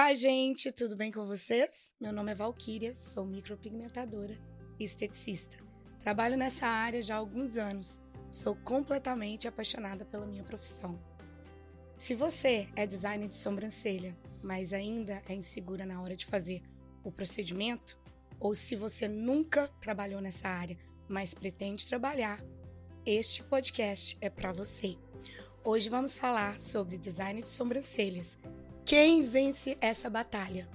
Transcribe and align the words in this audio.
Olá, 0.00 0.14
gente, 0.14 0.70
tudo 0.70 0.94
bem 0.94 1.10
com 1.10 1.26
vocês? 1.26 1.92
Meu 2.00 2.12
nome 2.12 2.30
é 2.30 2.34
Valquíria, 2.34 2.94
sou 2.94 3.26
micropigmentadora 3.26 4.38
e 4.78 4.84
esteticista. 4.84 5.58
Trabalho 5.98 6.36
nessa 6.36 6.68
área 6.68 7.02
já 7.02 7.16
há 7.16 7.18
alguns 7.18 7.56
anos. 7.56 8.00
Sou 8.30 8.54
completamente 8.54 9.48
apaixonada 9.48 10.04
pela 10.04 10.24
minha 10.24 10.44
profissão. 10.44 10.96
Se 11.96 12.14
você 12.14 12.68
é 12.76 12.86
designer 12.86 13.26
de 13.26 13.34
sobrancelha, 13.34 14.16
mas 14.40 14.72
ainda 14.72 15.20
é 15.28 15.34
insegura 15.34 15.84
na 15.84 16.00
hora 16.00 16.14
de 16.14 16.26
fazer 16.26 16.62
o 17.02 17.10
procedimento, 17.10 17.98
ou 18.38 18.54
se 18.54 18.76
você 18.76 19.08
nunca 19.08 19.66
trabalhou 19.80 20.20
nessa 20.20 20.48
área, 20.48 20.78
mas 21.08 21.34
pretende 21.34 21.84
trabalhar, 21.88 22.40
este 23.04 23.42
podcast 23.42 24.16
é 24.20 24.30
para 24.30 24.52
você. 24.52 24.96
Hoje 25.64 25.88
vamos 25.88 26.16
falar 26.16 26.60
sobre 26.60 26.96
design 26.96 27.42
de 27.42 27.48
sobrancelhas 27.48 28.38
quem 28.88 29.22
vence 29.22 29.76
essa 29.82 30.08
batalha? 30.08 30.66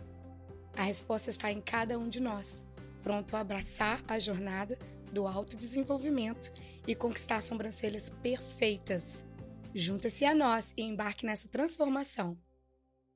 A 0.77 0.83
resposta 0.83 1.31
está 1.31 1.51
em 1.51 1.59
cada 1.59 1.97
um 1.97 2.07
de 2.07 2.19
nós, 2.19 2.63
pronto 3.01 3.35
a 3.35 3.39
abraçar 3.39 4.03
a 4.07 4.19
jornada 4.19 4.77
do 5.11 5.25
autodesenvolvimento 5.25 6.53
e 6.87 6.93
conquistar 6.93 7.41
sobrancelhas 7.41 8.11
perfeitas. 8.11 9.25
Junta-se 9.73 10.25
a 10.25 10.35
nós 10.35 10.75
e 10.77 10.83
embarque 10.83 11.25
nessa 11.25 11.47
transformação. 11.47 12.39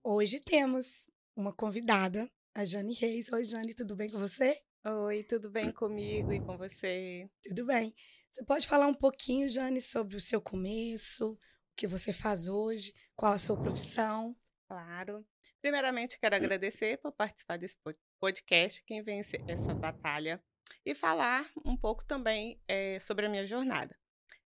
Hoje 0.03 0.39
temos 0.39 1.11
uma 1.35 1.53
convidada, 1.53 2.27
a 2.55 2.65
Jane 2.65 2.95
Reis. 2.95 3.31
Oi, 3.31 3.45
Jane, 3.45 3.75
tudo 3.75 3.95
bem 3.95 4.09
com 4.09 4.17
você? 4.17 4.59
Oi, 4.83 5.21
tudo 5.21 5.51
bem 5.51 5.71
comigo 5.71 6.33
e 6.33 6.39
com 6.39 6.57
você? 6.57 7.29
Tudo 7.43 7.67
bem. 7.67 7.93
Você 8.31 8.43
pode 8.43 8.65
falar 8.65 8.87
um 8.87 8.95
pouquinho, 8.95 9.47
Jane, 9.47 9.79
sobre 9.79 10.15
o 10.15 10.21
seu 10.21 10.41
começo, 10.41 11.33
o 11.33 11.37
que 11.75 11.85
você 11.85 12.11
faz 12.11 12.47
hoje, 12.47 12.95
qual 13.15 13.33
a 13.33 13.37
sua 13.37 13.55
profissão? 13.55 14.35
Claro. 14.67 15.25
Primeiramente, 15.61 16.19
quero 16.19 16.35
agradecer 16.35 16.97
por 16.97 17.11
participar 17.13 17.57
desse 17.57 17.77
podcast, 18.19 18.83
quem 18.83 19.01
vence 19.01 19.41
essa 19.47 19.73
batalha, 19.73 20.43
e 20.85 20.93
falar 20.93 21.45
um 21.65 21.75
pouco 21.75 22.03
também 22.03 22.61
é, 22.67 22.99
sobre 22.99 23.25
a 23.25 23.29
minha 23.29 23.45
jornada. 23.45 23.97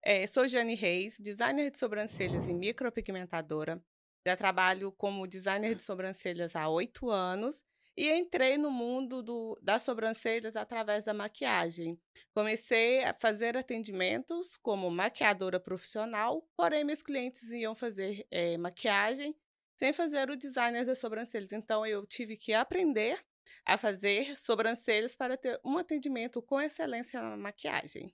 É, 0.01 0.27
sou 0.27 0.47
Jane 0.47 0.75
Reis, 0.75 1.17
designer 1.19 1.71
de 1.71 1.77
sobrancelhas 1.77 2.47
e 2.47 2.53
micropigmentadora. 2.53 3.81
Já 4.25 4.35
trabalho 4.35 4.91
como 4.91 5.27
designer 5.27 5.75
de 5.75 5.81
sobrancelhas 5.81 6.55
há 6.55 6.67
oito 6.69 7.09
anos 7.09 7.63
e 7.95 8.09
entrei 8.11 8.57
no 8.57 8.71
mundo 8.71 9.21
do, 9.21 9.57
das 9.61 9.83
sobrancelhas 9.83 10.55
através 10.55 11.05
da 11.05 11.13
maquiagem. 11.13 11.99
Comecei 12.33 13.03
a 13.03 13.13
fazer 13.13 13.57
atendimentos 13.57 14.55
como 14.57 14.89
maquiadora 14.89 15.59
profissional, 15.59 16.47
porém 16.55 16.83
meus 16.83 17.01
clientes 17.01 17.51
iam 17.51 17.75
fazer 17.75 18.25
é, 18.31 18.57
maquiagem 18.57 19.35
sem 19.80 19.94
fazer 19.94 20.30
o 20.30 20.35
design 20.35 20.83
das 20.83 20.99
sobrancelhas. 20.99 21.53
Então, 21.53 21.85
eu 21.85 22.05
tive 22.05 22.35
que 22.35 22.52
aprender 22.52 23.17
a 23.66 23.77
fazer 23.77 24.38
sobrancelhas 24.38 25.16
para 25.16 25.38
ter 25.38 25.58
um 25.63 25.77
atendimento 25.77 26.41
com 26.41 26.59
excelência 26.59 27.21
na 27.21 27.38
maquiagem. 27.38 28.13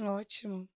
Ótimo. 0.00 0.66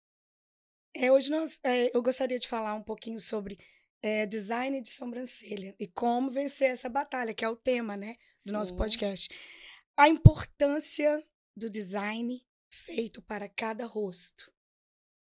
É, 0.95 1.11
hoje 1.11 1.31
nós, 1.31 1.59
é, 1.65 1.97
eu 1.97 2.03
gostaria 2.03 2.39
de 2.39 2.47
falar 2.47 2.75
um 2.75 2.83
pouquinho 2.83 3.19
sobre 3.19 3.59
é, 4.03 4.27
design 4.27 4.78
de 4.83 4.91
sobrancelha 4.91 5.75
e 5.81 5.89
como 5.89 6.31
vencer 6.31 6.71
essa 6.71 6.91
batalha, 6.91 7.33
que 7.33 7.45
é 7.45 7.48
o 7.48 7.56
tema 7.56 7.97
né, 7.97 8.15
do 8.45 8.50
Sim. 8.50 8.53
nosso 8.53 8.77
podcast. 8.77 9.31
A 9.97 10.06
importância 10.06 11.25
do 11.56 11.71
design 11.71 12.47
feito 12.71 13.23
para 13.23 13.48
cada 13.48 13.87
rosto. 13.87 14.53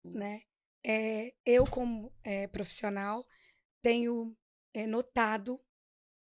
Né? 0.05 0.43
É, 0.87 1.35
eu, 1.45 1.67
como 1.67 2.13
é, 2.23 2.47
profissional, 2.47 3.27
tenho 3.83 4.37
é, 4.75 4.87
notado 4.87 5.59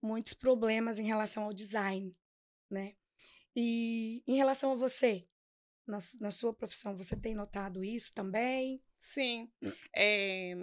muitos 0.02 0.34
problemas 0.34 1.00
em 1.00 1.06
relação 1.06 1.44
ao 1.44 1.54
design, 1.54 2.16
né? 2.70 2.96
E 3.56 4.24
em 4.28 4.38
relação 4.38 4.72
a 4.72 4.76
você, 4.76 5.28
na, 5.86 6.00
na 6.20 6.32
sua 6.32 6.54
profissão, 6.54 6.96
você 6.98 7.16
tem 7.16 7.36
notado 7.36 7.84
isso 7.84 8.14
também? 8.14 8.82
Sim. 8.98 9.52
É, 9.96 10.54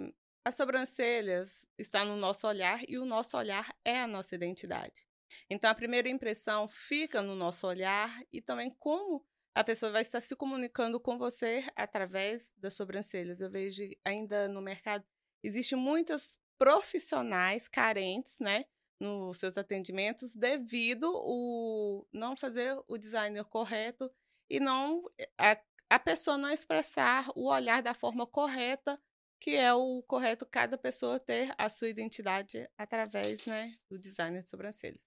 as 0.43 0.55
sobrancelhas 0.55 1.65
estão 1.77 2.05
no 2.05 2.17
nosso 2.17 2.47
olhar 2.47 2.81
e 2.87 2.97
o 2.97 3.05
nosso 3.05 3.37
olhar 3.37 3.71
é 3.85 3.99
a 3.99 4.07
nossa 4.07 4.35
identidade. 4.35 5.07
Então, 5.49 5.69
a 5.69 5.75
primeira 5.75 6.09
impressão 6.09 6.67
fica 6.67 7.21
no 7.21 7.35
nosso 7.35 7.67
olhar 7.67 8.11
e 8.33 8.41
também 8.41 8.75
como 8.79 9.23
a 9.53 9.63
pessoa 9.63 9.91
vai 9.91 10.01
estar 10.01 10.21
se 10.21 10.35
comunicando 10.35 10.99
com 10.99 11.17
você 11.17 11.63
através 11.75 12.53
das 12.57 12.73
sobrancelhas. 12.73 13.41
Eu 13.41 13.51
vejo 13.51 13.83
ainda 14.03 14.47
no 14.47 14.61
mercado, 14.61 15.05
existem 15.43 15.77
muitas 15.77 16.37
profissionais 16.59 17.67
carentes, 17.67 18.39
né, 18.39 18.65
nos 18.99 19.37
seus 19.37 19.57
atendimentos 19.57 20.35
devido 20.35 21.09
o 21.11 22.05
não 22.13 22.35
fazer 22.35 22.77
o 22.87 22.97
designer 22.97 23.45
correto 23.45 24.11
e 24.49 24.59
não 24.59 25.03
eh, 25.17 25.29
a, 25.37 25.57
a 25.89 25.99
pessoa 25.99 26.37
não 26.37 26.51
expressar 26.51 27.27
o 27.33 27.49
olhar 27.49 27.81
da 27.81 27.93
forma 27.93 28.27
correta 28.27 29.01
que 29.39 29.55
é 29.55 29.73
o 29.73 30.03
correto 30.03 30.45
cada 30.45 30.77
pessoa 30.77 31.17
ter 31.17 31.53
a 31.57 31.69
sua 31.69 31.87
identidade 31.87 32.69
através, 32.77 33.45
né, 33.45 33.73
do 33.89 33.97
designer 33.97 34.43
de 34.43 34.49
sobrancelhas. 34.49 35.01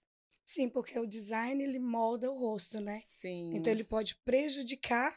Sim, 0.44 0.70
porque 0.70 0.98
o 0.98 1.06
design 1.06 1.62
ele 1.62 1.78
molda 1.78 2.30
o 2.30 2.38
rosto, 2.38 2.80
né? 2.80 3.00
Sim. 3.04 3.52
Então 3.54 3.70
ele 3.70 3.84
pode 3.84 4.16
prejudicar, 4.24 5.14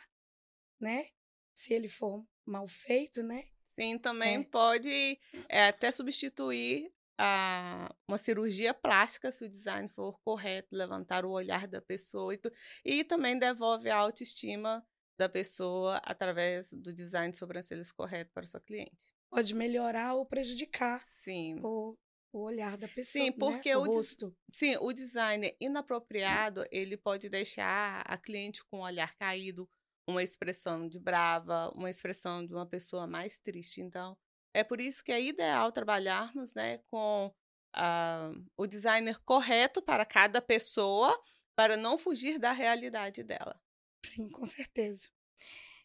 né? 0.79 1.07
Se 1.53 1.73
ele 1.73 1.87
for 1.87 2.25
mal 2.45 2.67
feito, 2.67 3.23
né? 3.23 3.47
Sim, 3.75 3.99
também 3.99 4.37
é. 4.37 4.43
pode 4.43 5.19
é, 5.49 5.67
até 5.67 5.91
substituir 5.91 6.89
a, 7.17 7.93
uma 8.07 8.17
cirurgia 8.17 8.73
plástica, 8.73 9.31
se 9.33 9.43
o 9.43 9.49
design 9.49 9.89
for 9.89 10.17
correto, 10.21 10.73
levantar 10.73 11.25
o 11.25 11.31
olhar 11.31 11.67
da 11.67 11.81
pessoa 11.81 12.33
e, 12.33 12.37
tu, 12.37 12.49
e 12.85 13.03
também 13.03 13.37
devolve 13.37 13.89
a 13.89 13.97
autoestima 13.97 14.81
da 15.19 15.27
pessoa 15.27 15.97
através 16.05 16.71
do 16.71 16.93
design 16.93 17.31
de 17.31 17.37
sobrancelhas 17.37 17.91
correto 17.91 18.31
para 18.33 18.45
o 18.45 18.47
seu 18.47 18.61
cliente. 18.61 19.13
Pode 19.29 19.53
melhorar 19.53 20.13
ou 20.13 20.25
prejudicar 20.25 21.05
sim. 21.05 21.59
o, 21.61 21.97
o 22.31 22.43
olhar 22.43 22.77
da 22.77 22.87
pessoa, 22.87 23.23
sim, 23.23 23.29
né, 23.29 23.35
porque 23.37 23.69
né? 23.69 23.77
o, 23.77 23.81
o 23.81 23.85
rosto. 23.87 24.33
Sim, 24.53 24.77
o 24.79 24.93
design 24.93 25.53
inapropriado, 25.59 26.65
ele 26.71 26.95
pode 26.95 27.27
deixar 27.27 28.03
a 28.07 28.17
cliente 28.17 28.63
com 28.63 28.79
o 28.79 28.83
olhar 28.83 29.13
caído, 29.15 29.69
uma 30.07 30.23
expressão 30.23 30.87
de 30.87 30.99
brava, 30.99 31.71
uma 31.75 31.89
expressão 31.89 32.45
de 32.45 32.53
uma 32.53 32.65
pessoa 32.65 33.07
mais 33.07 33.37
triste. 33.37 33.81
Então, 33.81 34.17
é 34.53 34.63
por 34.63 34.79
isso 34.79 35.03
que 35.03 35.11
é 35.11 35.21
ideal 35.21 35.71
trabalharmos 35.71 36.53
né, 36.53 36.77
com 36.87 37.33
uh, 37.75 38.45
o 38.57 38.67
designer 38.67 39.19
correto 39.23 39.81
para 39.81 40.05
cada 40.05 40.41
pessoa, 40.41 41.13
para 41.55 41.75
não 41.75 41.97
fugir 41.97 42.37
da 42.37 42.51
realidade 42.51 43.23
dela. 43.23 43.59
Sim, 44.05 44.29
com 44.29 44.45
certeza. 44.45 45.09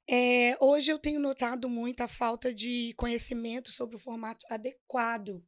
É, 0.08 0.56
hoje 0.60 0.90
eu 0.90 0.98
tenho 0.98 1.20
notado 1.20 1.68
muito 1.68 2.00
a 2.00 2.08
falta 2.08 2.52
de 2.52 2.92
conhecimento 2.96 3.70
sobre 3.70 3.96
o 3.96 3.98
formato 3.98 4.44
adequado, 4.50 5.44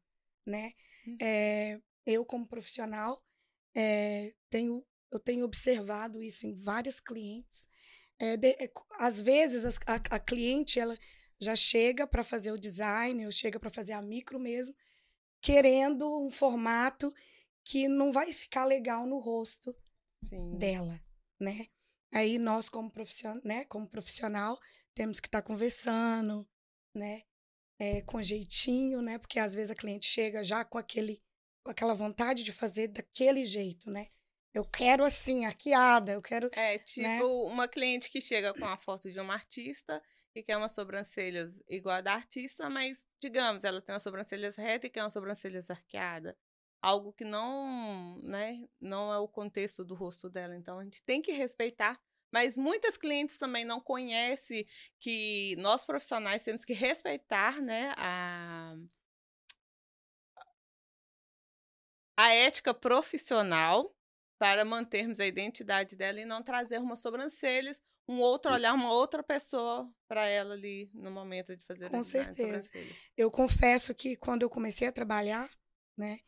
né? 0.46 0.72
É, 1.20 1.80
eu, 2.06 2.24
como 2.24 2.46
profissional, 2.46 3.20
é, 3.74 4.32
tenho, 4.48 4.84
eu 5.10 5.18
tenho 5.18 5.44
observado 5.44 6.22
isso 6.22 6.46
em 6.46 6.54
vários 6.54 7.00
clientes 7.00 7.66
é, 8.22 8.36
de, 8.36 8.50
é, 8.50 8.70
às 9.00 9.20
vezes 9.20 9.64
a, 9.84 9.96
a, 9.96 10.18
cliente 10.20 10.78
ela 10.78 10.96
já 11.40 11.56
chega 11.56 12.06
para 12.06 12.22
fazer 12.22 12.52
o 12.52 12.58
design 12.58 13.26
ou 13.26 13.32
chega 13.32 13.58
para 13.58 13.68
fazer 13.68 13.94
a 13.94 14.00
micro 14.00 14.38
mesmo, 14.38 14.76
querendo 15.40 16.08
um 16.24 16.30
formato 16.30 17.12
que 17.64 17.88
não 17.88 18.12
vai 18.12 18.32
ficar 18.32 18.64
legal 18.64 19.04
no 19.06 19.18
rosto 19.18 19.76
Sim. 20.22 20.56
dela, 20.56 21.02
né? 21.40 21.66
Aí 22.14 22.38
nós 22.38 22.68
como 22.68 22.88
profissional, 22.88 23.42
né, 23.44 23.64
como 23.64 23.88
profissional, 23.88 24.56
temos 24.94 25.18
que 25.18 25.26
estar 25.26 25.42
tá 25.42 25.46
conversando, 25.46 26.48
né, 26.94 27.22
é, 27.76 28.02
com 28.02 28.22
jeitinho, 28.22 29.02
né? 29.02 29.18
Porque 29.18 29.40
às 29.40 29.52
vezes 29.52 29.72
a 29.72 29.74
cliente 29.74 30.06
chega 30.06 30.44
já 30.44 30.64
com 30.64 30.78
aquele 30.78 31.20
com 31.64 31.72
aquela 31.72 31.94
vontade 31.94 32.44
de 32.44 32.52
fazer 32.52 32.86
daquele 32.88 33.44
jeito, 33.44 33.90
né? 33.90 34.08
Eu 34.54 34.64
quero 34.66 35.02
assim, 35.02 35.46
arqueada, 35.46 36.12
eu 36.12 36.20
quero. 36.20 36.50
É, 36.52 36.78
tipo 36.78 37.06
né? 37.06 37.22
uma 37.22 37.66
cliente 37.66 38.10
que 38.10 38.20
chega 38.20 38.52
com 38.52 38.66
a 38.66 38.76
foto 38.76 39.10
de 39.10 39.18
uma 39.18 39.32
artista 39.32 40.02
e 40.34 40.42
quer 40.42 40.58
umas 40.58 40.72
sobrancelhas 40.72 41.62
igual 41.68 41.96
a 41.96 42.00
da 42.02 42.12
artista, 42.12 42.68
mas, 42.68 43.06
digamos, 43.20 43.64
ela 43.64 43.80
tem 43.80 43.94
umas 43.94 44.02
sobrancelhas 44.02 44.56
retas 44.56 44.88
e 44.88 44.92
quer 44.92 45.02
umas 45.02 45.12
sobrancelhas 45.12 45.70
arqueadas. 45.70 46.34
Algo 46.82 47.12
que 47.12 47.24
não, 47.24 48.18
né, 48.22 48.66
não 48.80 49.12
é 49.12 49.18
o 49.18 49.28
contexto 49.28 49.84
do 49.84 49.94
rosto 49.94 50.28
dela. 50.28 50.56
Então, 50.56 50.78
a 50.78 50.84
gente 50.84 51.02
tem 51.02 51.22
que 51.22 51.32
respeitar. 51.32 51.98
Mas 52.30 52.56
muitas 52.56 52.96
clientes 52.96 53.38
também 53.38 53.64
não 53.64 53.80
conhecem 53.80 54.66
que 54.98 55.54
nós 55.58 55.84
profissionais 55.84 56.44
temos 56.44 56.64
que 56.64 56.72
respeitar, 56.72 57.60
né, 57.60 57.92
a, 57.96 58.74
a 62.16 62.34
ética 62.34 62.72
profissional 62.72 63.94
para 64.42 64.64
mantermos 64.64 65.20
a 65.20 65.26
identidade 65.26 65.94
dela 65.94 66.20
e 66.20 66.24
não 66.24 66.42
trazer 66.42 66.78
uma 66.78 66.96
sobrancelhas, 66.96 67.80
um 68.08 68.18
outro 68.18 68.52
olhar, 68.52 68.74
uma 68.74 68.92
outra 68.92 69.22
pessoa 69.22 69.88
para 70.08 70.26
ela 70.26 70.54
ali 70.54 70.90
no 70.92 71.12
momento 71.12 71.54
de 71.54 71.64
fazer 71.64 71.88
Com 71.88 72.02
certeza. 72.02 72.68
Eu 73.16 73.30
confesso 73.30 73.94
que 73.94 74.16
quando 74.16 74.42
eu 74.42 74.50
comecei 74.50 74.88
a 74.88 74.92
trabalhar, 74.92 75.48
né, 75.96 76.18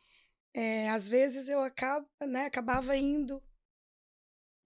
é, 0.53 0.89
às 0.91 1.09
vezes 1.09 1.49
eu 1.49 1.59
acabo, 1.59 2.09
né, 2.21 2.45
acabava 2.45 2.95
indo 2.95 3.43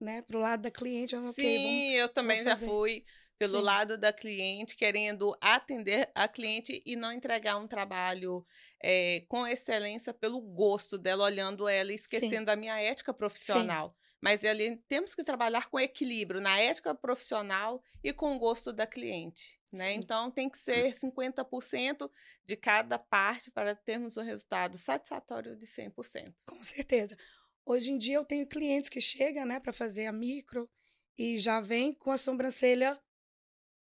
né, 0.00 0.22
pro 0.22 0.38
lado 0.38 0.62
da 0.62 0.70
cliente. 0.70 1.16
Eu, 1.16 1.20
Sim, 1.20 1.30
okay, 1.30 1.64
vamos, 1.64 1.94
eu 2.02 2.08
também 2.08 2.44
já 2.44 2.56
fui 2.56 3.04
pelo 3.40 3.60
Sim. 3.60 3.64
lado 3.64 3.96
da 3.96 4.12
cliente, 4.12 4.76
querendo 4.76 5.34
atender 5.40 6.10
a 6.14 6.28
cliente 6.28 6.82
e 6.84 6.94
não 6.94 7.10
entregar 7.10 7.56
um 7.56 7.66
trabalho 7.66 8.46
é, 8.82 9.24
com 9.28 9.46
excelência 9.46 10.12
pelo 10.12 10.42
gosto 10.42 10.98
dela, 10.98 11.24
olhando 11.24 11.66
ela 11.66 11.90
e 11.90 11.94
esquecendo 11.94 12.50
a 12.50 12.56
minha 12.56 12.78
ética 12.78 13.14
profissional. 13.14 13.96
Mas 14.20 14.44
ali 14.44 14.76
temos 14.86 15.14
que 15.14 15.24
trabalhar 15.24 15.70
com 15.70 15.80
equilíbrio 15.80 16.38
na 16.38 16.58
ética 16.58 16.94
profissional 16.94 17.82
e 18.04 18.12
com 18.12 18.36
o 18.36 18.38
gosto 18.38 18.74
da 18.74 18.86
cliente. 18.86 19.58
Né? 19.72 19.94
Sim. 19.94 20.00
Então 20.00 20.30
tem 20.30 20.50
que 20.50 20.58
ser 20.58 20.92
50% 20.92 22.10
de 22.44 22.56
cada 22.56 22.98
parte 22.98 23.50
para 23.50 23.74
termos 23.74 24.18
um 24.18 24.22
resultado 24.22 24.76
satisfatório 24.76 25.56
de 25.56 25.64
100%. 25.64 26.34
Com 26.44 26.62
certeza. 26.62 27.16
Hoje 27.64 27.90
em 27.90 27.96
dia 27.96 28.16
eu 28.16 28.24
tenho 28.26 28.46
clientes 28.46 28.90
que 28.90 29.00
chegam, 29.00 29.46
né, 29.46 29.58
para 29.58 29.72
fazer 29.72 30.04
a 30.04 30.12
micro 30.12 30.68
e 31.16 31.38
já 31.38 31.58
vem 31.62 31.94
com 31.94 32.10
a 32.10 32.18
sobrancelha 32.18 33.00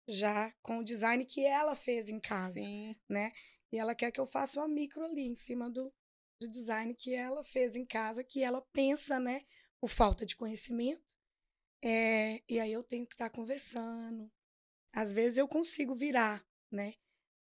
já 0.10 0.52
com 0.62 0.80
o 0.80 0.84
design 0.84 1.24
que 1.26 1.46
ela 1.46 1.76
fez 1.76 2.10
em 2.10 2.20
casa, 2.20 2.60
Sim. 2.60 2.96
né? 3.08 3.32
E 3.72 3.78
ela 3.78 3.94
quer 3.96 4.12
que 4.12 4.20
eu 4.20 4.26
faça 4.28 4.60
uma 4.60 4.68
micro 4.68 5.04
ali 5.04 5.28
em 5.28 5.36
cima 5.36 5.70
do, 5.70 5.94
do 6.40 6.48
design 6.48 6.94
que 6.96 7.14
ela 7.14 7.44
fez 7.44 7.76
em 7.76 7.86
casa, 7.86 8.24
que 8.24 8.44
ela 8.44 8.62
pensa, 8.74 9.20
né, 9.20 9.44
por 9.80 9.90
falta 9.90 10.26
de 10.26 10.36
conhecimento. 10.36 11.04
É, 11.84 12.42
e 12.50 12.60
aí 12.60 12.72
eu 12.72 12.84
tenho 12.84 13.06
que 13.08 13.14
estar 13.14 13.30
conversando. 13.30 14.32
Às 14.92 15.14
vezes 15.14 15.38
eu 15.38 15.48
consigo 15.48 15.94
virar, 15.94 16.44
né, 16.72 16.96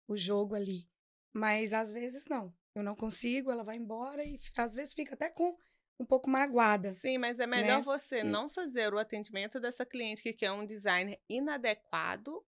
o 0.07 0.15
jogo 0.15 0.55
ali, 0.55 0.89
mas 1.33 1.73
às 1.73 1.91
vezes 1.91 2.25
não. 2.27 2.55
Eu 2.75 2.83
não 2.83 2.95
consigo, 2.95 3.51
ela 3.51 3.63
vai 3.63 3.77
embora 3.77 4.23
e 4.23 4.39
às 4.55 4.73
vezes 4.73 4.93
fica 4.93 5.15
até 5.15 5.29
com 5.31 5.57
um 5.99 6.05
pouco 6.05 6.29
magoada. 6.29 6.91
Sim, 6.91 7.17
mas 7.17 7.39
é 7.39 7.47
melhor 7.47 7.79
né? 7.79 7.83
você 7.83 8.19
E- 8.19 8.23
não 8.23 8.47
fazer 8.47 8.93
o 8.93 8.99
atendimento 8.99 9.59
dessa 9.59 9.85
cliente 9.85 10.21
que 10.21 10.31
quer 10.31 10.51
um 10.51 10.65
design 10.65 11.19
inadequado, 11.27 12.45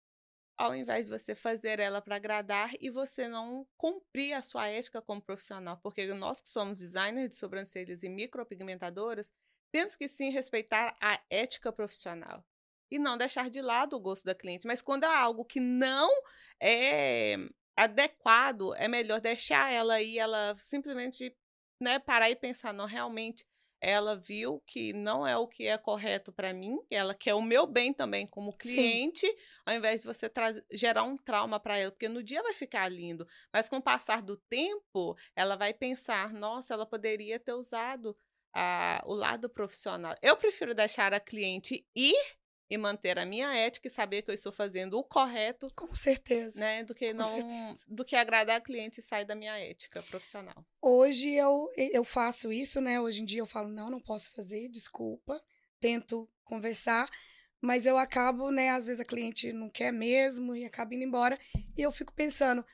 ao 0.57 0.75
invés 0.75 1.07
de 1.07 1.13
você 1.13 1.35
fazer 1.35 1.79
ela 1.81 2.01
para 2.01 2.17
agradar 2.17 2.71
e 2.81 2.91
você 2.91 3.29
não 3.29 3.67
cumprir 3.77 4.33
a 4.33 4.43
sua 4.43 4.69
ética 4.69 5.03
como 5.03 5.21
profissional. 5.21 5.79
Porque 5.83 6.07
nós 6.15 6.41
que 6.41 6.49
somos 6.49 6.79
designers 6.79 7.31
de 7.31 7.37
sobrancelhas 7.37 8.03
e 8.03 8.09
micropigmentadoras, 8.09 9.31
temos 9.73 9.97
que 9.97 10.09
sim 10.09 10.31
respeitar 10.31 10.97
a 11.01 11.21
ética 11.29 11.73
profissional. 11.73 12.45
E 12.91 12.99
não 12.99 13.19
deixar 13.19 13.51
de 13.51 13.61
lado 13.61 13.97
o 13.97 14.01
gosto 14.01 14.25
da 14.25 14.35
cliente. 14.35 14.67
Mas 14.67 14.81
quando 14.81 15.05
há 15.05 15.19
algo 15.19 15.45
que 15.45 15.61
não 15.61 16.11
é 16.63 17.37
adequado, 17.77 18.75
é 18.77 18.89
melhor 18.89 19.21
deixar 19.21 19.73
ela 19.73 19.95
aí, 19.95 20.19
ela 20.19 20.55
simplesmente 20.55 21.37
né, 21.83 21.99
parar 21.99 22.31
e 22.31 22.37
pensar, 22.37 22.73
não, 22.73 22.87
realmente 22.87 23.45
ela 23.81 24.17
viu 24.17 24.63
que 24.67 24.93
não 24.93 25.27
é 25.27 25.37
o 25.37 25.47
que 25.47 25.67
é 25.67 25.77
correto 25.77 26.33
para 26.33 26.53
mim, 26.53 26.79
ela 26.91 27.15
quer 27.15 27.35
o 27.35 27.43
meu 27.43 27.67
bem 27.67 27.93
também 27.93 28.27
como 28.27 28.57
cliente, 28.57 29.27
ao 29.65 29.75
invés 29.75 30.01
de 30.01 30.07
você 30.07 30.31
gerar 30.73 31.03
um 31.03 31.17
trauma 31.17 31.61
para 31.61 31.79
ela, 31.79 31.91
porque 31.91 32.09
no 32.09 32.23
dia 32.23 32.43
vai 32.43 32.55
ficar 32.55 32.89
lindo, 32.89 33.27
mas 33.53 33.69
com 33.69 33.77
o 33.77 33.83
passar 33.83 34.23
do 34.23 34.37
tempo, 34.37 35.17
ela 35.35 35.57
vai 35.57 35.73
pensar, 35.73 36.33
nossa, 36.33 36.75
ela 36.75 36.87
poderia 36.87 37.39
ter 37.39 37.53
usado 37.53 38.17
a, 38.55 39.03
o 39.05 39.15
lado 39.15 39.49
profissional. 39.51 40.15
Eu 40.23 40.37
prefiro 40.37 40.75
deixar 40.75 41.13
a 41.13 41.21
cliente 41.21 41.87
ir 41.95 42.17
e 42.69 42.77
manter 42.77 43.19
a 43.19 43.25
minha 43.25 43.55
ética 43.55 43.87
e 43.87 43.91
saber 43.91 44.23
que 44.23 44.31
eu 44.31 44.35
estou 44.35 44.51
fazendo 44.53 44.99
o 44.99 45.05
correto, 45.05 45.67
Com 45.75 45.95
certeza. 45.95 46.61
né, 46.61 46.83
do 46.83 46.95
que 46.95 47.13
Com 47.13 47.19
não 47.19 47.29
certeza. 47.29 47.85
do 47.89 48.05
que 48.05 48.17
agradar 48.17 48.57
a 48.57 48.61
cliente 48.61 49.01
e 49.01 49.03
sair 49.03 49.25
da 49.25 49.35
minha 49.35 49.57
ética 49.59 50.03
profissional. 50.03 50.65
Hoje 50.83 51.33
eu, 51.33 51.71
eu 51.77 52.03
faço 52.03 52.53
isso, 52.53 52.81
né? 52.81 53.01
Hoje 53.01 53.23
em 53.23 53.25
dia 53.25 53.41
eu 53.41 53.47
falo, 53.47 53.69
não, 53.69 53.89
não 53.89 54.01
posso 54.01 54.31
fazer, 54.33 54.69
desculpa. 54.69 55.41
Tento 55.79 56.29
conversar, 56.43 57.09
mas 57.61 57.87
eu 57.87 57.97
acabo, 57.97 58.51
né? 58.51 58.71
Às 58.71 58.85
vezes 58.85 59.01
a 59.01 59.05
cliente 59.05 59.53
não 59.53 59.71
quer 59.71 59.93
mesmo 59.93 60.55
e 60.57 60.65
acaba 60.65 60.95
indo 60.95 61.05
embora. 61.05 61.39
E 61.77 61.83
eu 61.83 61.93
fico 61.93 62.13
pensando, 62.13 62.65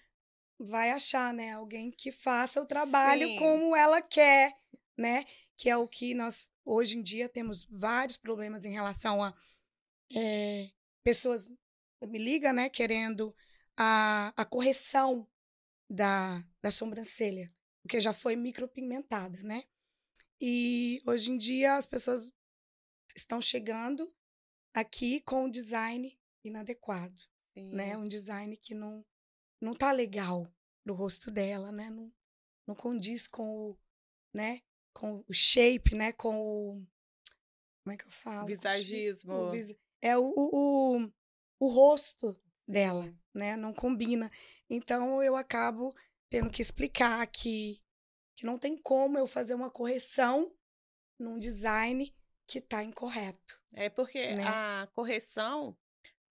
vai 0.59 0.91
achar, 0.91 1.35
né? 1.35 1.53
Alguém 1.53 1.91
que 1.91 2.11
faça 2.11 2.63
o 2.63 2.67
trabalho 2.67 3.27
Sim. 3.27 3.37
como 3.37 3.77
ela 3.77 4.01
quer, 4.01 4.53
né? 4.97 5.25
Que 5.57 5.69
é 5.69 5.77
o 5.77 5.87
que 5.87 6.15
nós, 6.15 6.49
hoje 6.65 6.97
em 6.97 7.03
dia, 7.03 7.29
temos 7.29 7.67
vários 7.71 8.17
problemas 8.17 8.65
em 8.65 8.73
relação 8.73 9.23
a 9.23 9.35
eh, 10.15 10.71
pessoas 11.05 11.53
me 12.07 12.19
ligam, 12.19 12.53
né? 12.53 12.69
Querendo 12.69 13.35
a, 13.77 14.33
a 14.37 14.45
correção 14.45 15.29
da, 15.89 16.43
da 16.63 16.71
sobrancelha 16.71 17.53
porque 17.83 18.01
já 18.01 18.13
foi 18.15 18.37
micropigmentada, 18.37 19.43
né? 19.43 19.65
E 20.41 21.03
hoje 21.07 21.31
em 21.31 21.37
dia 21.37 21.77
as 21.77 21.87
pessoas 21.87 22.33
estão 23.15 23.41
chegando 23.41 24.09
aqui 24.73 25.21
com 25.21 25.45
um 25.45 25.51
design 25.51 26.19
inadequado, 26.45 27.21
né? 27.57 27.91
Sim. 27.91 27.97
Um 27.97 28.09
design 28.09 28.57
que 28.57 28.75
não 28.75 29.05
não 29.61 29.75
tá 29.75 29.93
legal 29.93 30.53
pro 30.83 30.95
rosto 30.95 31.31
dela, 31.31 31.71
né? 31.71 31.89
Não, 31.91 32.13
não 32.67 32.75
condiz 32.75 33.29
com 33.29 33.71
o, 33.71 33.79
né? 34.33 34.61
Com 34.93 35.25
o 35.29 35.33
shape, 35.33 35.95
né? 35.95 36.13
Com 36.13 36.35
o 36.37 36.87
como 37.85 37.95
é 37.95 37.97
que 37.97 38.05
eu 38.07 38.11
falo? 38.13 38.47
Visagismo. 38.47 39.33
o 39.33 39.51
visa- 39.51 39.77
é 40.03 40.19
o, 40.19 40.33
o, 40.37 41.11
o, 41.61 41.69
rosto 41.69 42.37
dela, 42.69 43.05
Sim. 43.05 43.19
né? 43.33 43.57
Não 43.57 43.73
combina. 43.73 44.31
Então 44.69 45.23
eu 45.23 45.37
acabo 45.37 45.95
tendo 46.29 46.51
que 46.51 46.61
explicar 46.61 47.25
que, 47.29 47.81
que 48.35 48.45
não 48.45 48.59
tem 48.59 48.77
como 48.77 49.17
eu 49.17 49.29
fazer 49.29 49.55
uma 49.55 49.71
correção 49.71 50.53
num 51.19 51.39
design 51.39 52.13
que 52.47 52.59
está 52.59 52.83
incorreto. 52.83 53.63
É 53.73 53.89
porque 53.89 54.35
Né? 54.35 54.45
a 54.45 54.89
correção 54.93 55.77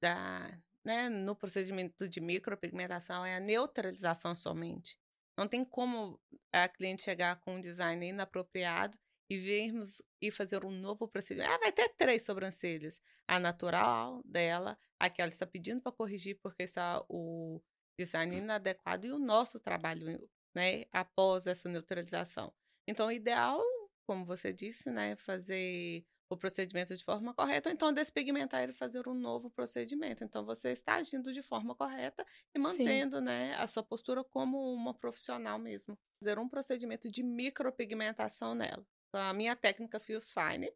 da, 0.01 0.62
né, 0.83 1.09
no 1.09 1.35
procedimento 1.35 2.07
de 2.09 2.19
micropigmentação 2.19 3.25
é 3.25 3.35
a 3.35 3.39
neutralização 3.39 4.35
somente. 4.35 5.00
Não 5.38 5.47
tem 5.47 5.63
como 5.63 6.19
a 6.51 6.68
cliente 6.68 7.03
chegar 7.03 7.39
com 7.39 7.56
um 7.56 7.62
design 7.62 8.06
inapropriado 8.06 8.97
e 9.31 9.38
virmos 9.38 10.01
e 10.22 10.30
fazer 10.30 10.66
um 10.66 10.72
novo 10.72 11.07
procedimento. 11.07 11.50
Ah, 11.50 11.57
vai 11.57 11.72
ter 11.72 11.88
três 11.95 12.22
sobrancelhas. 12.24 13.00
A 13.25 13.39
natural 13.39 14.22
dela, 14.25 14.78
a 15.00 15.10
que 15.10 15.22
ela 15.22 15.31
está 15.31 15.48
pedindo 15.48 15.80
para 15.80 15.94
corrigir 15.94 16.38
porque 16.44 16.63
está 16.63 17.01
o 17.07 17.62
design 17.97 18.35
inadequado 18.35 19.07
e 19.07 19.11
o 19.14 19.18
nosso 19.18 19.57
trabalho, 19.57 20.30
né, 20.54 20.83
após 20.92 21.47
essa 21.47 21.69
neutralização. 21.69 22.54
Então, 22.85 23.07
o 23.07 23.11
ideal, 23.11 23.64
como 24.06 24.26
você 24.26 24.52
disse, 24.52 24.92
né, 24.92 25.16
fazer 25.16 26.06
o 26.30 26.35
procedimento 26.35 26.94
de 26.94 27.04
forma 27.04 27.33
correta, 27.33 27.69
ou 27.69 27.73
então 27.73 27.94
despigmentar 27.94 28.68
e 28.68 28.73
fazer 28.73 29.07
um 29.07 29.14
novo 29.14 29.50
procedimento. 29.50 30.26
Então, 30.26 30.44
você 30.44 30.71
está 30.71 30.95
agindo 30.95 31.31
de 31.31 31.42
forma 31.42 31.73
correta 31.73 32.26
e 32.54 32.59
Sim. 32.59 32.64
mantendo 32.64 33.21
né, 33.21 33.56
a 33.56 33.66
sua 33.66 33.83
postura 33.83 34.26
como 34.26 34.73
uma 34.73 34.94
profissional 34.94 35.57
mesmo. 35.57 35.97
Fazer 36.21 36.38
um 36.38 36.50
procedimento 36.50 37.09
de 37.09 37.23
micropigmentação 37.23 38.54
nela. 38.54 38.85
A 39.13 39.33
minha 39.33 39.56
técnica 39.56 39.99
Fios 39.99 40.31
Fine. 40.31 40.71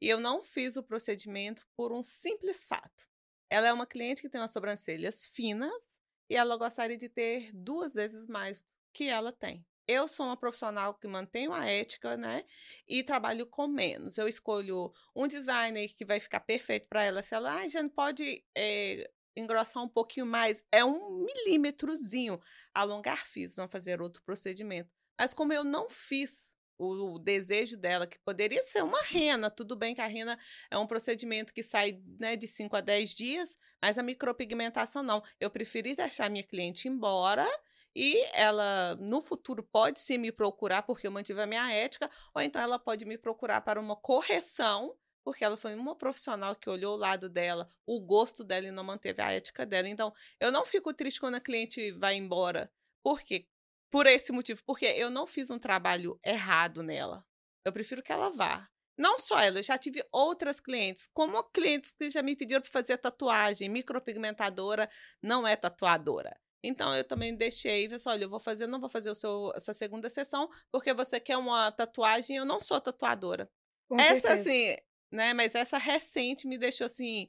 E 0.00 0.08
eu 0.08 0.20
não 0.20 0.42
fiz 0.42 0.76
o 0.76 0.82
procedimento 0.82 1.66
por 1.76 1.92
um 1.92 2.02
simples 2.02 2.66
fato. 2.66 3.08
Ela 3.50 3.68
é 3.68 3.72
uma 3.72 3.86
cliente 3.86 4.22
que 4.22 4.28
tem 4.28 4.40
as 4.40 4.50
sobrancelhas 4.50 5.26
finas 5.26 6.00
e 6.28 6.36
ela 6.36 6.56
gostaria 6.56 6.96
de 6.96 7.08
ter 7.08 7.50
duas 7.52 7.94
vezes 7.94 8.26
mais 8.26 8.64
que 8.92 9.08
ela 9.08 9.32
tem. 9.32 9.66
Eu 9.86 10.06
sou 10.06 10.26
uma 10.26 10.36
profissional 10.36 10.94
que 10.94 11.08
mantenho 11.08 11.52
a 11.52 11.66
ética, 11.66 12.16
né? 12.16 12.44
E 12.86 13.02
trabalho 13.02 13.46
com 13.46 13.66
menos. 13.66 14.16
Eu 14.16 14.28
escolho 14.28 14.92
um 15.14 15.26
designer 15.26 15.92
que 15.94 16.04
vai 16.04 16.20
ficar 16.20 16.40
perfeito 16.40 16.88
para 16.88 17.02
ela. 17.02 17.22
Se 17.22 17.34
ela, 17.34 17.60
ah, 17.60 17.68
já 17.68 17.86
pode 17.88 18.44
eh, 18.56 19.10
engrossar 19.36 19.82
um 19.82 19.88
pouquinho 19.88 20.24
mais, 20.24 20.64
é 20.70 20.84
um 20.84 21.24
milímetrozinho. 21.24 22.40
Alongar 22.72 23.26
fiz, 23.26 23.56
não 23.56 23.68
fazer 23.68 24.00
outro 24.00 24.22
procedimento. 24.22 24.94
Mas 25.18 25.34
como 25.34 25.52
eu 25.52 25.64
não 25.64 25.88
fiz 25.88 26.56
o, 26.78 27.18
desejo 27.18 27.76
dela, 27.76 28.06
que 28.06 28.18
poderia 28.18 28.62
ser 28.62 28.82
uma 28.82 29.00
rena, 29.02 29.50
tudo 29.50 29.76
bem 29.76 29.94
que 29.94 30.00
a 30.00 30.06
rena 30.06 30.38
é 30.70 30.76
um 30.78 30.86
procedimento 30.86 31.52
que 31.52 31.62
sai 31.62 32.00
né, 32.18 32.36
de 32.36 32.46
5 32.46 32.76
a 32.76 32.80
10 32.80 33.10
dias, 33.10 33.56
mas 33.80 33.98
a 33.98 34.02
micropigmentação 34.02 35.02
não. 35.02 35.22
Eu 35.38 35.50
preferi 35.50 35.94
deixar 35.94 36.30
minha 36.30 36.42
cliente 36.42 36.88
embora 36.88 37.46
e 37.94 38.24
ela, 38.32 38.96
no 38.96 39.20
futuro, 39.20 39.62
pode 39.62 40.00
sim 40.00 40.18
me 40.18 40.32
procurar, 40.32 40.82
porque 40.82 41.06
eu 41.06 41.10
mantive 41.10 41.40
a 41.40 41.46
minha 41.46 41.70
ética, 41.72 42.10
ou 42.34 42.40
então 42.40 42.60
ela 42.60 42.78
pode 42.78 43.04
me 43.04 43.18
procurar 43.18 43.60
para 43.60 43.80
uma 43.80 43.94
correção, 43.94 44.96
porque 45.22 45.44
ela 45.44 45.56
foi 45.56 45.74
uma 45.74 45.94
profissional 45.94 46.56
que 46.56 46.70
olhou 46.70 46.94
o 46.94 46.98
lado 46.98 47.28
dela, 47.28 47.68
o 47.86 48.00
gosto 48.00 48.42
dela 48.42 48.66
e 48.66 48.70
não 48.70 48.82
manteve 48.82 49.22
a 49.22 49.30
ética 49.30 49.66
dela. 49.66 49.88
Então, 49.88 50.12
eu 50.40 50.50
não 50.50 50.66
fico 50.66 50.92
triste 50.92 51.20
quando 51.20 51.36
a 51.36 51.40
cliente 51.40 51.92
vai 51.92 52.16
embora. 52.16 52.72
Por 53.02 53.22
quê? 53.22 53.46
Por 53.92 54.06
esse 54.06 54.32
motivo, 54.32 54.62
porque 54.64 54.86
eu 54.86 55.10
não 55.10 55.26
fiz 55.26 55.50
um 55.50 55.58
trabalho 55.58 56.18
errado 56.24 56.82
nela. 56.82 57.24
Eu 57.64 57.72
prefiro 57.72 58.02
que 58.02 58.10
ela 58.10 58.30
vá. 58.30 58.66
Não 58.98 59.18
só 59.20 59.38
ela, 59.38 59.58
eu 59.58 59.62
já 59.62 59.76
tive 59.76 60.02
outras 60.10 60.60
clientes, 60.60 61.08
como 61.12 61.42
clientes 61.50 61.92
que 61.92 62.10
já 62.10 62.22
me 62.22 62.34
pediram 62.34 62.62
para 62.62 62.70
fazer 62.70 62.96
tatuagem. 62.96 63.68
Micropigmentadora 63.68 64.88
não 65.22 65.46
é 65.46 65.54
tatuadora. 65.56 66.34
Então 66.64 66.96
eu 66.96 67.04
também 67.04 67.36
deixei, 67.36 67.84
falei 67.84 67.96
assim, 67.96 68.08
olha, 68.08 68.24
eu 68.24 68.30
vou 68.30 68.40
fazer, 68.40 68.66
não 68.66 68.80
vou 68.80 68.88
fazer 68.88 69.10
o 69.10 69.14
seu, 69.14 69.52
a 69.54 69.60
sua 69.60 69.74
segunda 69.74 70.08
sessão, 70.08 70.48
porque 70.70 70.94
você 70.94 71.18
quer 71.20 71.36
uma 71.36 71.70
tatuagem, 71.72 72.36
eu 72.36 72.44
não 72.46 72.60
sou 72.60 72.80
tatuadora. 72.80 73.50
Com 73.88 74.00
essa, 74.00 74.28
certeza. 74.28 74.40
assim, 74.40 74.76
né? 75.12 75.34
Mas 75.34 75.54
essa 75.54 75.76
recente 75.76 76.46
me 76.46 76.56
deixou 76.56 76.86
assim, 76.86 77.28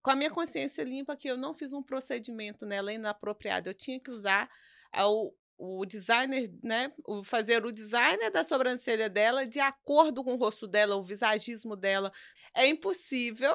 com 0.00 0.10
a 0.10 0.16
minha 0.16 0.30
consciência 0.30 0.84
limpa, 0.84 1.16
que 1.16 1.28
eu 1.28 1.36
não 1.36 1.52
fiz 1.52 1.72
um 1.72 1.82
procedimento 1.82 2.64
nela 2.64 2.92
inapropriado. 2.92 3.68
Eu 3.68 3.74
tinha 3.74 3.98
que 3.98 4.10
usar 4.10 4.48
o, 4.96 5.34
o 5.64 5.86
designer, 5.86 6.50
né? 6.62 6.88
O, 7.06 7.22
fazer 7.22 7.64
o 7.64 7.70
designer 7.70 8.30
da 8.30 8.42
sobrancelha 8.42 9.08
dela 9.08 9.46
de 9.46 9.60
acordo 9.60 10.24
com 10.24 10.34
o 10.34 10.36
rosto 10.36 10.66
dela, 10.66 10.96
o 10.96 11.02
visagismo 11.04 11.76
dela. 11.76 12.10
É 12.52 12.66
impossível 12.66 13.54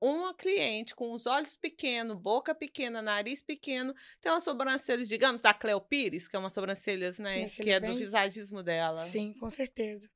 uma 0.00 0.32
cliente 0.32 0.94
com 0.94 1.10
os 1.12 1.26
olhos 1.26 1.56
pequenos, 1.56 2.16
boca 2.16 2.54
pequena, 2.54 3.02
nariz 3.02 3.42
pequeno, 3.42 3.92
tem 4.20 4.30
umas 4.32 4.44
sobrancelhas, 4.44 5.08
digamos, 5.08 5.42
da 5.42 5.52
Cleo 5.52 5.80
Pires, 5.80 6.28
que 6.28 6.36
é 6.36 6.38
uma 6.38 6.48
sobrancelhas, 6.50 7.18
né? 7.18 7.34
Sobrancelha 7.48 7.64
Que 7.64 7.70
é 7.72 7.80
do 7.80 7.86
bem- 7.88 7.96
visagismo 7.96 8.62
dela. 8.62 9.04
Sim, 9.06 9.34
com 9.34 9.50
certeza. 9.50 10.08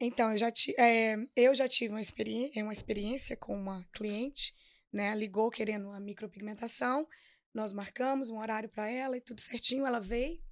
Então, 0.00 0.32
eu 0.32 0.38
já, 0.38 0.50
ti, 0.50 0.74
é, 0.76 1.14
eu 1.36 1.54
já 1.54 1.68
tive 1.68 1.94
uma, 1.94 2.00
experi 2.00 2.50
uma 2.56 2.72
experiência 2.72 3.36
com 3.36 3.56
uma 3.56 3.84
cliente, 3.92 4.52
né? 4.92 5.14
Ligou 5.14 5.50
querendo 5.52 5.88
a 5.90 6.00
micropigmentação, 6.00 7.08
nós 7.54 7.72
marcamos 7.72 8.28
um 8.28 8.38
horário 8.40 8.68
para 8.68 8.90
ela 8.90 9.16
e 9.16 9.20
tudo 9.20 9.40
certinho, 9.40 9.86
ela 9.86 10.00
veio, 10.00 10.42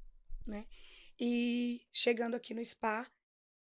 né? 0.47 0.67
E 1.21 1.87
chegando 1.93 2.35
aqui 2.35 2.55
no 2.55 2.65
spa, 2.65 3.11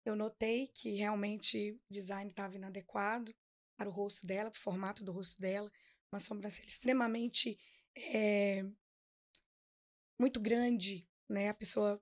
eu 0.05 0.15
notei 0.15 0.67
que 0.67 0.95
realmente 0.95 1.71
o 1.71 1.93
design 1.93 2.29
estava 2.29 2.55
inadequado 2.55 3.35
para 3.77 3.89
o 3.89 3.91
rosto 3.91 4.25
dela, 4.25 4.51
para 4.51 4.57
o 4.57 4.61
formato 4.61 5.03
do 5.03 5.11
rosto 5.11 5.39
dela, 5.41 5.71
uma 6.11 6.19
sobrancelha 6.19 6.67
extremamente 6.67 7.59
é, 7.95 8.65
muito 10.19 10.39
grande, 10.39 11.07
né? 11.29 11.49
A 11.49 11.53
pessoa 11.53 12.01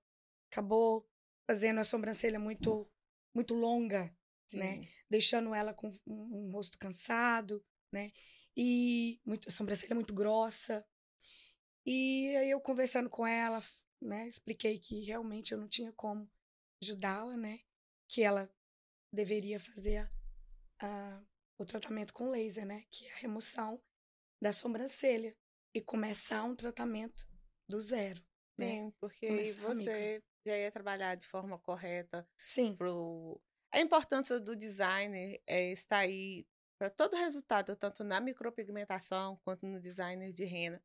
acabou 0.51 1.07
fazendo 1.45 1.79
a 1.79 1.83
sobrancelha 1.83 2.39
muito 2.39 2.89
muito 3.33 3.53
longa, 3.53 4.11
né? 4.53 4.75
Sim. 4.75 4.87
Deixando 5.09 5.53
ela 5.53 5.73
com 5.73 5.89
um, 6.07 6.47
um 6.47 6.51
rosto 6.51 6.77
cansado, 6.79 7.63
né? 7.91 8.11
E 8.55 9.21
muito, 9.23 9.47
a 9.47 9.51
sobrancelha 9.51 9.93
muito 9.93 10.13
grossa. 10.13 10.83
E 11.85 12.35
aí 12.35 12.49
eu 12.49 12.59
conversando 12.59 13.09
com 13.09 13.25
ela, 13.27 13.63
né? 14.01 14.27
Expliquei 14.27 14.79
que 14.79 15.01
realmente 15.03 15.51
eu 15.51 15.57
não 15.57 15.67
tinha 15.67 15.91
como 15.93 16.29
ajudá-la, 16.81 17.37
né? 17.37 17.59
Que 18.07 18.23
ela 18.23 18.49
deveria 19.13 19.59
fazer 19.59 19.97
a, 19.97 20.09
a- 20.81 21.25
o 21.59 21.65
tratamento 21.65 22.13
com 22.13 22.29
laser, 22.29 22.65
né? 22.65 22.83
Que 22.91 23.07
é 23.07 23.13
a 23.13 23.17
remoção 23.17 23.81
da 24.41 24.53
sobrancelha 24.53 25.35
e 25.73 25.81
começar 25.81 26.43
um 26.43 26.55
tratamento 26.55 27.27
do 27.67 27.79
zero, 27.79 28.23
né? 28.59 28.75
Sim, 28.75 28.93
porque 28.99 29.27
Começar 29.27 29.61
você 29.67 30.23
já 30.45 30.57
ia 30.57 30.71
trabalhar 30.71 31.15
de 31.15 31.27
forma 31.27 31.59
correta 31.59 32.27
Sim, 32.37 32.75
pro... 32.75 33.41
A 33.71 33.81
importância 33.81 34.39
do 34.39 34.55
designer 34.55 35.41
é 35.45 35.71
estar 35.71 35.99
aí 35.99 36.47
para 36.79 36.89
todo 36.89 37.15
o 37.15 37.17
resultado, 37.19 37.75
tanto 37.75 38.03
na 38.03 38.19
micropigmentação 38.21 39.37
quanto 39.43 39.65
no 39.65 39.79
designer 39.79 40.31
de 40.31 40.45
rena. 40.45 40.81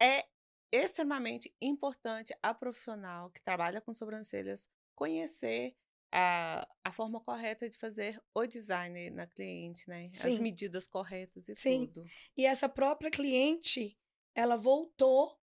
É 0.00 0.26
extremamente 0.72 1.54
importante 1.60 2.34
a 2.42 2.52
profissional 2.54 3.30
que 3.30 3.42
trabalha 3.42 3.80
com 3.80 3.94
sobrancelhas 3.94 4.68
conhecer 4.94 5.76
a, 6.10 6.66
a 6.84 6.92
forma 6.92 7.20
correta 7.20 7.68
de 7.68 7.78
fazer 7.78 8.20
o 8.34 8.46
design 8.46 9.10
na 9.10 9.26
cliente, 9.26 9.88
né? 9.88 10.10
As 10.14 10.34
Sim. 10.34 10.40
medidas 10.40 10.86
corretas 10.86 11.48
e 11.48 11.54
Sim. 11.54 11.86
tudo. 11.86 12.06
E 12.36 12.44
essa 12.46 12.68
própria 12.68 13.10
cliente, 13.10 13.96
ela 14.34 14.56
voltou, 14.56 15.38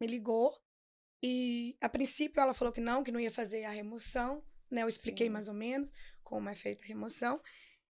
me 0.00 0.06
ligou, 0.06 0.56
e 1.22 1.76
a 1.80 1.88
princípio 1.88 2.40
ela 2.40 2.52
falou 2.52 2.72
que 2.72 2.80
não, 2.80 3.02
que 3.02 3.10
não 3.10 3.20
ia 3.20 3.30
fazer 3.30 3.64
a 3.64 3.70
remoção, 3.70 4.44
né? 4.70 4.82
Eu 4.82 4.88
expliquei 4.88 5.26
Sim. 5.26 5.32
mais 5.32 5.48
ou 5.48 5.54
menos 5.54 5.92
como 6.22 6.48
é 6.48 6.54
feita 6.54 6.82
a 6.84 6.86
remoção, 6.86 7.40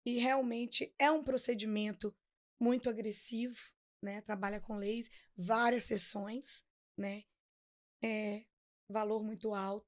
e 0.05 0.17
realmente 0.17 0.93
é 0.97 1.11
um 1.11 1.23
procedimento 1.23 2.15
muito 2.59 2.89
agressivo, 2.89 3.59
né? 4.01 4.21
Trabalha 4.21 4.61
com 4.61 4.75
laser, 4.75 5.11
várias 5.37 5.83
sessões, 5.83 6.65
né? 6.97 7.23
É 8.03 8.45
valor 8.89 9.23
muito 9.23 9.53
alto, 9.53 9.87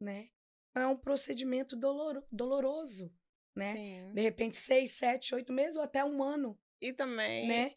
né? 0.00 0.28
É 0.74 0.86
um 0.86 0.96
procedimento 0.96 1.76
doloro, 1.76 2.24
doloroso, 2.30 3.12
né? 3.56 3.74
Sim. 3.74 4.14
De 4.14 4.20
repente, 4.22 4.56
seis, 4.56 4.92
sete, 4.92 5.34
oito 5.34 5.52
meses 5.52 5.76
ou 5.76 5.82
até 5.82 6.04
um 6.04 6.22
ano 6.22 6.58
E 6.80 6.92
também 6.92 7.48
né? 7.48 7.74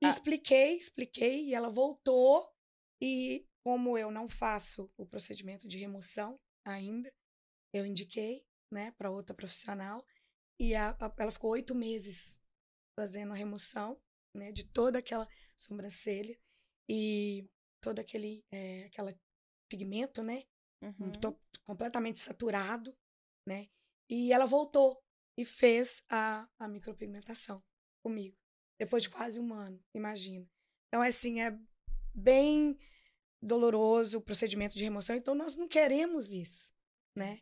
E 0.00 0.06
a- 0.06 0.10
expliquei, 0.10 0.76
expliquei, 0.76 1.46
e 1.48 1.54
ela 1.54 1.68
voltou. 1.68 2.50
E 3.02 3.46
como 3.62 3.98
eu 3.98 4.10
não 4.10 4.28
faço 4.28 4.90
o 4.96 5.04
procedimento 5.06 5.68
de 5.68 5.78
remoção 5.78 6.40
ainda, 6.64 7.12
eu 7.72 7.84
indiquei, 7.84 8.44
né, 8.72 8.92
para 8.92 9.10
outra 9.10 9.34
profissional. 9.34 10.04
E 10.58 10.74
a- 10.74 10.96
a- 11.00 11.14
ela 11.18 11.30
ficou 11.30 11.50
oito 11.50 11.74
meses 11.74 12.40
fazendo 12.98 13.32
a 13.32 13.36
remoção, 13.36 14.00
né, 14.34 14.50
de 14.52 14.64
toda 14.64 14.98
aquela 14.98 15.28
sobrancelha 15.56 16.38
e 16.88 17.48
todo 17.80 17.98
aquele, 17.98 18.44
é, 18.50 18.84
aquela 18.84 19.14
pigmento, 19.68 20.22
né, 20.22 20.44
Uhum. 20.80 21.10
completamente 21.64 22.20
saturado, 22.20 22.96
né? 23.44 23.68
E 24.08 24.32
ela 24.32 24.46
voltou 24.46 25.02
e 25.36 25.44
fez 25.44 26.04
a, 26.08 26.48
a 26.58 26.68
micropigmentação 26.68 27.62
comigo. 28.00 28.36
Depois 28.78 29.02
de 29.02 29.10
quase 29.10 29.40
um 29.40 29.52
ano, 29.52 29.82
imagina. 29.92 30.48
Então, 30.86 31.02
assim, 31.02 31.40
é 31.40 31.58
bem 32.14 32.78
doloroso 33.42 34.18
o 34.18 34.22
procedimento 34.22 34.76
de 34.76 34.84
remoção. 34.84 35.16
Então, 35.16 35.34
nós 35.34 35.56
não 35.56 35.66
queremos 35.66 36.32
isso, 36.32 36.72
né? 37.16 37.40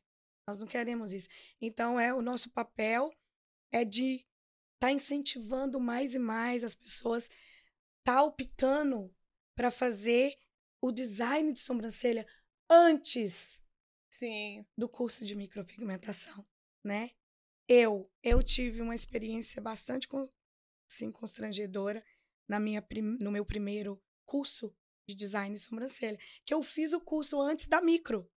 Nós 0.49 0.59
não 0.59 0.67
queremos 0.67 1.12
isso. 1.12 1.29
Então, 1.61 2.00
é 2.00 2.15
o 2.15 2.23
nosso 2.23 2.50
papel 2.50 3.12
é 3.71 3.85
de 3.85 4.26
estar 4.75 4.93
incentivando 4.93 5.79
mais 5.79 6.15
e 6.15 6.19
mais 6.19 6.65
as 6.65 6.75
pessoas 6.75 7.29
talpicando 8.03 9.15
para 9.56 9.70
fazer 9.70 10.36
o 10.80 10.92
design 10.92 11.52
de 11.52 11.58
sobrancelha 11.58 12.26
antes 12.70 13.60
Sim. 14.08 14.64
do 14.76 14.88
curso 14.88 15.25
de 15.25 15.34
micropigmentação, 15.34 16.46
né? 16.84 17.10
Eu, 17.68 18.08
eu 18.22 18.42
tive 18.42 18.80
uma 18.80 18.94
experiência 18.94 19.60
bastante 19.60 20.06
assim, 20.88 21.10
constrangedora 21.10 22.04
na 22.46 22.60
minha 22.60 22.86
no 23.18 23.32
meu 23.32 23.44
primeiro 23.44 24.00
curso 24.25 24.76
de 25.08 25.14
design 25.14 25.54
de 25.54 25.60
sobrancelha, 25.60 26.18
que 26.44 26.54
eu 26.54 26.62
fiz 26.62 26.92
o 26.92 27.00
curso 27.00 27.40
antes 27.40 27.66
da 27.66 27.80
micro. 27.80 28.30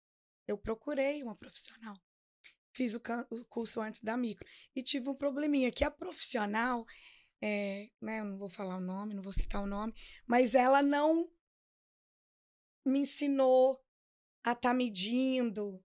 Eu 0.46 0.56
procurei 0.56 1.22
uma 1.22 1.36
profissional. 1.36 2.00
Fiz 2.72 2.94
o, 2.94 3.02
o 3.30 3.44
curso 3.46 3.80
antes 3.80 4.00
da 4.00 4.16
micro 4.16 4.46
e 4.74 4.82
tive 4.82 5.08
um 5.10 5.14
probleminha 5.14 5.70
que 5.70 5.84
a 5.84 5.90
profissional, 5.90 6.86
é, 7.40 7.90
né, 8.00 8.20
eu 8.20 8.24
não 8.24 8.38
vou 8.38 8.48
falar 8.48 8.76
o 8.76 8.80
nome, 8.80 9.14
não 9.14 9.22
vou 9.22 9.32
citar 9.32 9.62
o 9.62 9.66
nome, 9.66 9.94
mas 10.26 10.54
ela 10.54 10.82
não 10.82 11.30
me 12.86 13.00
ensinou 13.00 13.80
a 14.44 14.52
estar 14.52 14.74
medindo, 14.74 15.84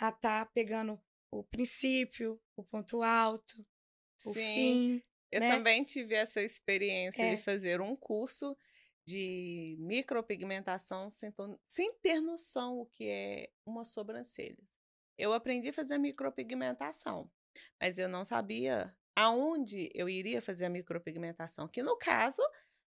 a 0.00 0.08
estar 0.08 0.46
pegando 0.52 1.00
o 1.30 1.44
princípio, 1.44 2.40
o 2.56 2.64
ponto 2.64 3.02
alto, 3.02 3.66
o 4.26 4.32
Sim. 4.32 4.34
fim. 4.34 5.04
Eu 5.30 5.40
né? 5.40 5.50
também 5.50 5.84
tive 5.84 6.14
essa 6.14 6.40
experiência 6.40 7.22
É. 7.22 7.36
de 7.36 7.42
fazer 7.42 7.80
um 7.80 7.94
curso 7.94 8.56
de 9.06 9.76
micropigmentação 9.80 11.10
sem, 11.10 11.32
sem 11.66 11.92
ter 12.00 12.20
noção 12.20 12.78
o 12.78 12.86
que 12.86 13.08
é 13.08 13.50
uma 13.64 13.84
sobrancelha. 13.84 14.62
Eu 15.16 15.32
aprendi 15.32 15.68
a 15.68 15.72
fazer 15.72 15.98
micropigmentação, 15.98 17.30
mas 17.80 17.98
eu 17.98 18.08
não 18.08 18.24
sabia 18.24 18.96
aonde 19.18 19.90
eu 19.94 20.08
iria 20.08 20.40
fazer 20.40 20.66
a 20.66 20.70
micropigmentação, 20.70 21.66
que 21.66 21.82
no 21.82 21.96
caso 21.98 22.40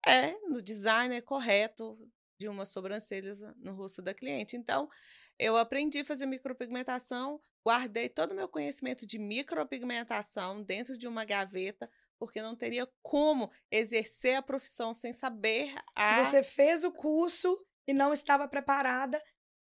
é 0.04 0.36
no 0.48 0.60
design 0.60 1.22
correto 1.22 1.96
de 2.40 2.48
uma 2.48 2.66
sobrancelha 2.66 3.32
no 3.58 3.72
rosto 3.72 4.02
da 4.02 4.12
cliente. 4.12 4.56
Então, 4.56 4.88
eu 5.38 5.56
aprendi 5.56 6.00
a 6.00 6.04
fazer 6.04 6.26
micropigmentação, 6.26 7.40
guardei 7.64 8.08
todo 8.08 8.32
o 8.32 8.34
meu 8.34 8.48
conhecimento 8.48 9.06
de 9.06 9.16
micropigmentação 9.16 10.60
dentro 10.60 10.98
de 10.98 11.06
uma 11.06 11.24
gaveta, 11.24 11.88
porque 12.18 12.42
não 12.42 12.56
teria 12.56 12.88
como 13.00 13.48
exercer 13.70 14.34
a 14.34 14.42
profissão 14.42 14.92
sem 14.92 15.12
saber 15.12 15.72
a 15.94 16.24
Você 16.24 16.42
fez 16.42 16.82
o 16.82 16.90
curso 16.90 17.56
e 17.86 17.94
não 17.94 18.12
estava 18.12 18.48
preparada 18.48 19.22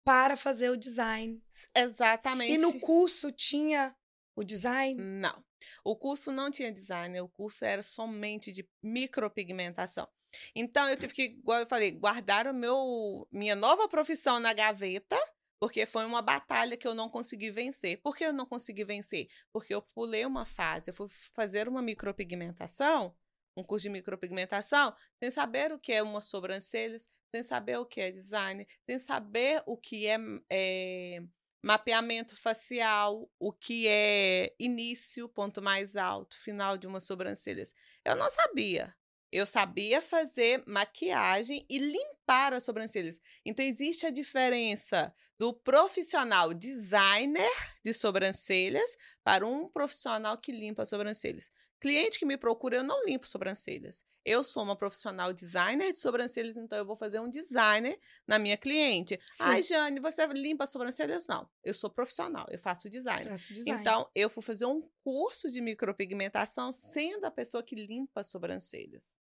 para 0.04 0.36
fazer 0.36 0.72
o 0.72 0.78
design. 0.78 1.44
exatamente 1.76 2.54
E 2.54 2.58
no 2.58 2.80
curso 2.80 3.32
tinha 3.32 3.96
o 4.36 4.44
design? 4.44 5.00
Não. 5.00 5.48
O 5.84 5.96
curso 5.96 6.32
não 6.32 6.52
tinha 6.52 6.72
design, 6.72 7.20
o 7.22 7.30
curso 7.30 7.66
era 7.66 7.82
somente 7.82 8.52
de 8.52 8.68
micropigmentação. 8.84 10.08
Então 10.56 10.88
eu 10.88 10.96
tive 10.96 11.14
que, 11.14 11.24
igual 11.24 11.60
eu 11.60 11.68
falei, 11.68 11.92
guardar 11.92 12.48
o 12.48 12.54
meu 12.54 13.28
minha 13.32 13.56
nova 13.56 13.88
profissão 13.90 14.40
na 14.40 14.54
gaveta, 14.54 15.18
porque 15.60 15.86
foi 15.86 16.06
uma 16.06 16.22
batalha 16.22 16.78
que 16.78 16.88
eu 16.88 16.94
não 16.94 17.10
consegui 17.10 17.52
vencer. 17.52 18.02
Por 18.02 18.16
que 18.16 18.26
eu 18.26 18.34
não 18.34 18.46
consegui 18.46 18.86
vencer? 18.86 19.28
Porque 19.52 19.74
eu 19.74 19.82
pulei 19.94 20.26
uma 20.26 20.46
fase, 20.46 20.90
eu 20.90 20.94
fui 20.94 21.08
fazer 21.36 21.68
uma 21.68 21.82
micropigmentação 21.82 23.16
um 23.60 23.64
curso 23.64 23.84
de 23.84 23.90
micropigmentação 23.90 24.94
sem 25.22 25.30
saber 25.32 25.72
o 25.72 25.80
que 25.80 25.92
é 25.92 26.02
uma 26.02 26.22
sobrancelhas, 26.22 27.10
sem 27.34 27.44
saber 27.44 27.78
o 27.78 27.86
que 27.86 28.02
é 28.02 28.12
design, 28.12 28.66
sem 28.90 28.98
saber 28.98 29.62
o 29.66 29.78
que 29.78 30.08
é, 30.08 30.18
é 30.50 31.24
mapeamento 31.62 32.36
facial, 32.36 33.30
o 33.40 33.52
que 33.52 33.88
é 33.88 34.54
início, 34.60 35.28
ponto 35.30 35.62
mais 35.62 35.96
alto, 35.96 36.38
final 36.38 36.78
de 36.78 36.88
uma 36.88 37.00
sobrancelhas. 37.00 37.74
Eu 38.04 38.16
não 38.16 38.30
sabia. 38.30 38.96
Eu 39.32 39.46
sabia 39.46 40.02
fazer 40.02 40.64
maquiagem 40.66 41.64
e 41.70 41.78
limpar 41.78 42.52
as 42.52 42.64
sobrancelhas. 42.64 43.22
Então, 43.46 43.64
existe 43.64 44.08
a 44.08 44.10
diferença 44.10 45.14
do 45.38 45.54
profissional 45.54 46.52
designer 46.52 47.52
de 47.86 47.94
sobrancelhas 47.94 48.98
para 49.24 49.46
um 49.46 49.70
profissional 49.70 50.36
que 50.36 50.52
limpa 50.52 50.82
as 50.82 50.90
sobrancelhas. 50.90 51.52
Cliente 51.80 52.20
que 52.20 52.26
me 52.26 52.38
procura, 52.38 52.78
eu 52.78 52.84
não 52.84 53.06
limpo 53.06 53.26
sobrancelhas. 53.26 54.04
Eu 54.26 54.44
sou 54.44 54.64
uma 54.64 54.76
profissional 54.76 55.32
designer 55.32 55.94
de 55.94 56.00
sobrancelhas, 56.00 56.58
então 56.58 56.78
eu 56.78 56.86
vou 56.86 56.98
fazer 56.98 57.22
um 57.22 57.30
designer 57.30 57.98
na 58.28 58.38
minha 58.38 58.58
cliente. 58.58 59.18
Sim. 59.32 59.44
Ai, 59.44 59.64
Jane, 59.64 60.00
você 60.02 60.28
limpa 60.28 60.66
as 60.66 60.72
sobrancelhas? 60.72 61.26
Não. 61.26 61.50
Eu 61.64 61.74
sou 61.74 61.90
profissional, 61.90 62.46
eu 62.50 62.60
faço 62.60 62.90
design. 62.90 63.30
Faço 63.30 63.54
design. 63.54 63.80
Então, 63.80 64.10
eu 64.14 64.30
fui 64.30 64.44
fazer 64.44 64.66
um 64.66 64.82
curso 65.02 65.50
de 65.50 65.62
micropigmentação 65.62 66.74
sendo 66.74 67.24
a 67.24 67.32
pessoa 67.32 67.64
que 67.64 67.76
limpa 67.76 68.20
as 68.20 68.28
sobrancelhas. 68.28 69.18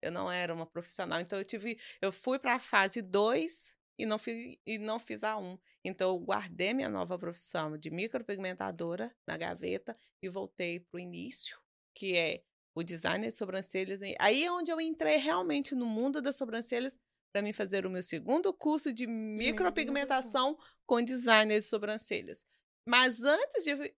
Eu 0.00 0.12
não 0.12 0.30
era 0.30 0.54
uma 0.54 0.66
profissional. 0.66 1.20
Então, 1.20 1.36
eu 1.36 1.44
tive. 1.44 1.76
Eu 2.00 2.12
fui 2.12 2.38
para 2.38 2.54
a 2.54 2.60
fase 2.60 3.02
2 3.02 3.76
e 3.98 4.06
não 4.06 4.18
fiz, 4.18 4.56
e 4.64 4.78
não 4.78 5.00
fiz 5.00 5.24
a 5.24 5.36
1. 5.36 5.42
Um. 5.44 5.58
Então, 5.84 6.10
eu 6.10 6.18
guardei 6.20 6.72
minha 6.72 6.88
nova 6.88 7.18
profissão 7.18 7.76
de 7.76 7.90
micropigmentadora 7.90 9.12
na 9.26 9.36
gaveta 9.36 9.96
e 10.22 10.28
voltei 10.28 10.78
para 10.78 10.98
o 10.98 11.00
início 11.00 11.58
que 11.96 12.16
é 12.16 12.42
o 12.74 12.82
design 12.82 13.26
de 13.26 13.34
sobrancelhas. 13.34 14.00
Aí 14.20 14.44
é 14.44 14.52
onde 14.52 14.70
eu 14.70 14.80
entrei 14.80 15.16
realmente 15.16 15.74
no 15.74 15.86
mundo 15.86 16.20
das 16.20 16.36
sobrancelhas 16.36 16.98
para 17.32 17.42
me 17.42 17.52
fazer 17.52 17.86
o 17.86 17.90
meu 17.90 18.02
segundo 18.02 18.52
curso 18.52 18.92
de 18.92 19.06
micropigmentação 19.06 20.58
com 20.86 21.02
design 21.02 21.52
de 21.52 21.62
sobrancelhas. 21.62 22.46
Mas 22.86 23.24
antes 23.24 23.64
de 23.64 23.94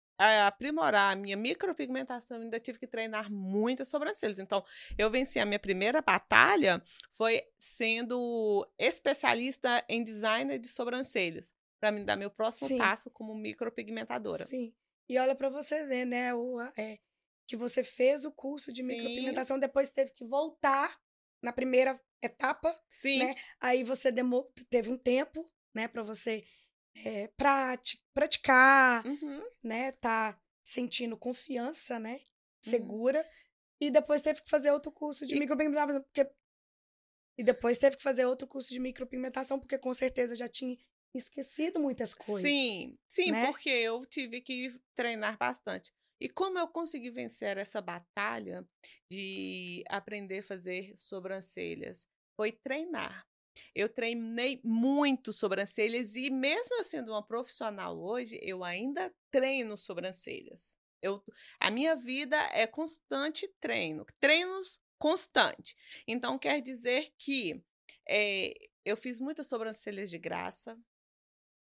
aprimorar 0.47 1.13
a 1.13 1.17
minha 1.17 1.37
micropigmentação, 1.37 2.37
eu 2.37 2.45
ainda 2.45 2.59
tive 2.59 2.79
que 2.79 2.87
treinar 2.87 3.31
muitas 3.31 3.89
sobrancelhas. 3.89 4.39
Então, 4.39 4.65
eu 4.97 5.11
venci 5.11 5.39
a 5.39 5.47
minha 5.47 5.59
primeira 5.59 6.01
batalha 6.01 6.83
foi 7.13 7.43
sendo 7.59 8.67
especialista 8.79 9.85
em 9.89 10.03
design 10.03 10.59
de 10.59 10.69
sobrancelhas, 10.69 11.55
para 11.81 11.93
me 11.93 12.05
dar 12.05 12.17
meu 12.17 12.31
próximo 12.31 12.69
Sim. 12.69 12.79
passo 12.79 13.11
como 13.11 13.35
micropigmentadora. 13.35 14.47
Sim. 14.47 14.75
E 15.09 15.19
olha 15.19 15.35
para 15.35 15.49
você 15.49 15.85
ver, 15.85 16.05
né, 16.05 16.35
o, 16.35 16.61
é, 16.77 16.99
que 17.49 17.57
você 17.57 17.83
fez 17.83 18.27
o 18.27 18.31
curso 18.31 18.71
de 18.71 18.83
Sim. 18.83 18.89
micropigmentação, 18.89 19.59
depois 19.59 19.89
teve 19.89 20.13
que 20.13 20.25
voltar 20.25 21.01
na 21.43 21.51
primeira 21.51 21.99
etapa, 22.23 22.79
Sim. 22.91 23.21
né? 23.21 23.35
Aí 23.59 23.83
você 23.83 24.13
demor 24.13 24.53
teve 24.69 24.91
um 24.91 24.99
tempo, 24.99 25.43
né, 25.75 25.89
para 25.89 26.03
você 26.03 26.47
é, 27.05 27.29
prati 27.29 28.05
praticar, 28.13 29.07
uhum. 29.07 29.43
né, 29.63 29.93
tá 29.93 30.39
sentindo 30.63 31.17
confiança, 31.17 31.99
né, 31.99 32.15
uhum. 32.15 32.71
segura, 32.71 33.21
uhum. 33.21 33.29
e 33.81 33.91
depois 33.91 34.21
teve 34.21 34.43
que 34.43 34.51
fazer 34.51 34.71
outro 34.71 34.93
curso 34.93 35.27
de 35.27 35.35
e... 35.35 35.39
micropigmentação, 35.39 36.03
porque 36.03 36.31
e 37.39 37.43
depois 37.43 37.79
teve 37.79 37.97
que 37.97 38.03
fazer 38.03 38.27
outro 38.27 38.47
curso 38.47 38.69
de 38.69 38.81
micropigmentação, 38.81 39.59
porque 39.59 39.79
com 39.79 39.95
certeza 39.95 40.37
já 40.37 40.49
tinha 40.49 40.77
esquecido 41.15 41.79
muitas 41.79 42.13
coisas. 42.13 42.51
Sim, 42.51 42.99
sim, 43.09 43.31
né? 43.31 43.47
porque 43.47 43.71
eu 43.71 44.05
tive 44.05 44.41
que 44.41 44.79
treinar 44.95 45.39
bastante. 45.39 45.93
E 46.21 46.29
como 46.29 46.59
eu 46.59 46.69
consegui 46.69 47.11
vencer 47.11 47.57
essa 47.59 47.81
batalha 47.81 48.67
de 49.11 49.85
aprender 49.89 50.41
a 50.41 50.43
fazer 50.43 50.93
sobrancelhas? 50.97 52.09
Foi 52.37 52.53
treinar. 52.53 53.27
Eu 53.75 53.89
treinei 53.89 54.61
muito 54.65 55.33
sobrancelhas 55.33 56.17
e 56.17 56.31
mesmo 56.31 56.77
eu 56.77 56.85
sendo 56.85 57.11
uma 57.11 57.23
profissional 57.23 57.99
hoje, 57.99 58.39
eu 58.43 58.63
ainda 58.65 59.13
treino 59.31 59.77
sobrancelhas. 59.77 60.79
Eu, 61.03 61.23
a 61.61 61.71
minha 61.71 61.95
vida 61.95 62.37
é 62.53 62.67
constante 62.67 63.49
treino, 63.61 64.05
treinos 64.21 64.81
constante. 64.99 65.77
Então 66.07 66.39
quer 66.39 66.61
dizer 66.61 67.13
que 67.19 67.63
é, 68.09 68.55
eu 68.85 68.97
fiz 68.97 69.21
muitas 69.21 69.47
sobrancelhas 69.47 70.11
de 70.11 70.19
graça, 70.19 70.79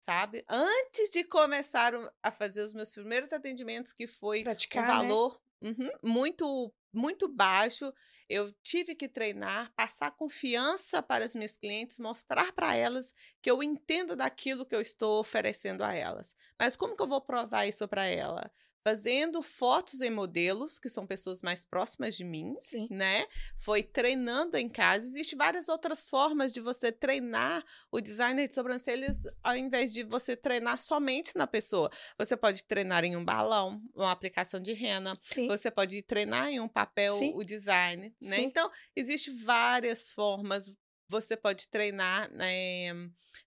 sabe? 0.08 0.44
Antes 0.50 1.10
de 1.12 1.24
começar 1.24 1.94
a 2.24 2.32
fazer 2.32 2.62
os 2.64 2.74
meus 2.74 2.92
primeiros 2.92 3.34
atendimentos, 3.34 3.94
que 3.94 4.08
foi 4.08 4.46
Praticar, 4.46 4.74
um 4.74 4.86
né? 4.86 4.86
valor 4.86 5.40
né? 5.62 5.72
uhum, 5.72 5.90
muito 6.04 6.74
muito 6.94 7.28
baixo, 7.28 7.94
eu 8.28 8.52
tive 8.64 8.96
que 8.96 9.08
treinar, 9.08 9.72
passar 9.76 10.10
confiança 10.12 11.04
para 11.04 11.24
as 11.26 11.36
minhas 11.36 11.56
clientes, 11.56 12.00
mostrar 12.00 12.52
para 12.54 12.76
elas 12.76 13.14
que 13.42 13.52
eu 13.52 13.62
entendo 13.62 14.16
daquilo 14.16 14.66
que 14.66 14.76
eu 14.76 14.82
estou 14.82 15.20
oferecendo 15.20 15.84
a 15.84 15.94
elas. 15.94 16.36
Mas 16.60 16.76
como 16.76 16.96
que 16.96 17.04
eu 17.04 17.08
vou 17.08 17.22
provar 17.22 17.68
isso 17.68 17.88
para 17.88 18.06
ela? 18.06 18.52
Fazendo 18.88 19.44
fotos 19.44 20.00
em 20.00 20.10
modelos, 20.10 20.80
que 20.80 20.88
são 20.88 21.06
pessoas 21.06 21.42
mais 21.42 21.66
próximas 21.66 22.16
de 22.16 22.24
mim, 22.24 22.56
Sim. 22.62 22.88
né? 22.90 23.28
Foi 23.58 23.84
treinando 23.84 24.56
em 24.56 24.70
casa. 24.70 25.06
Existem 25.06 25.38
várias 25.38 25.68
outras 25.68 26.10
formas 26.10 26.54
de 26.54 26.62
você 26.62 26.90
treinar 26.90 27.62
o 27.92 28.00
designer 28.00 28.48
de 28.48 28.54
sobrancelhas 28.54 29.24
ao 29.44 29.58
invés 29.58 29.92
de 29.92 30.06
você 30.06 30.38
treinar 30.38 30.80
somente 30.80 31.34
na 31.36 31.46
pessoa. 31.46 31.92
Você 32.18 32.38
pode 32.38 32.64
treinar 32.64 33.04
em 33.04 33.18
um 33.18 33.26
balão, 33.26 33.82
uma 33.94 34.14
aplicação 34.14 34.58
de 34.58 34.72
rena. 34.72 35.20
Sim. 35.22 35.50
Você 35.50 35.70
pode 35.70 36.02
treinar 36.04 36.48
em 36.48 36.62
um 36.62 36.68
papel 36.70 37.18
Sim. 37.18 37.34
o 37.36 37.44
design, 37.44 38.16
né? 38.22 38.40
Então, 38.40 38.72
existem 38.96 39.36
várias 39.36 40.14
formas. 40.14 40.74
Você 41.10 41.36
pode 41.36 41.68
treinar 41.68 42.32
né, 42.32 42.94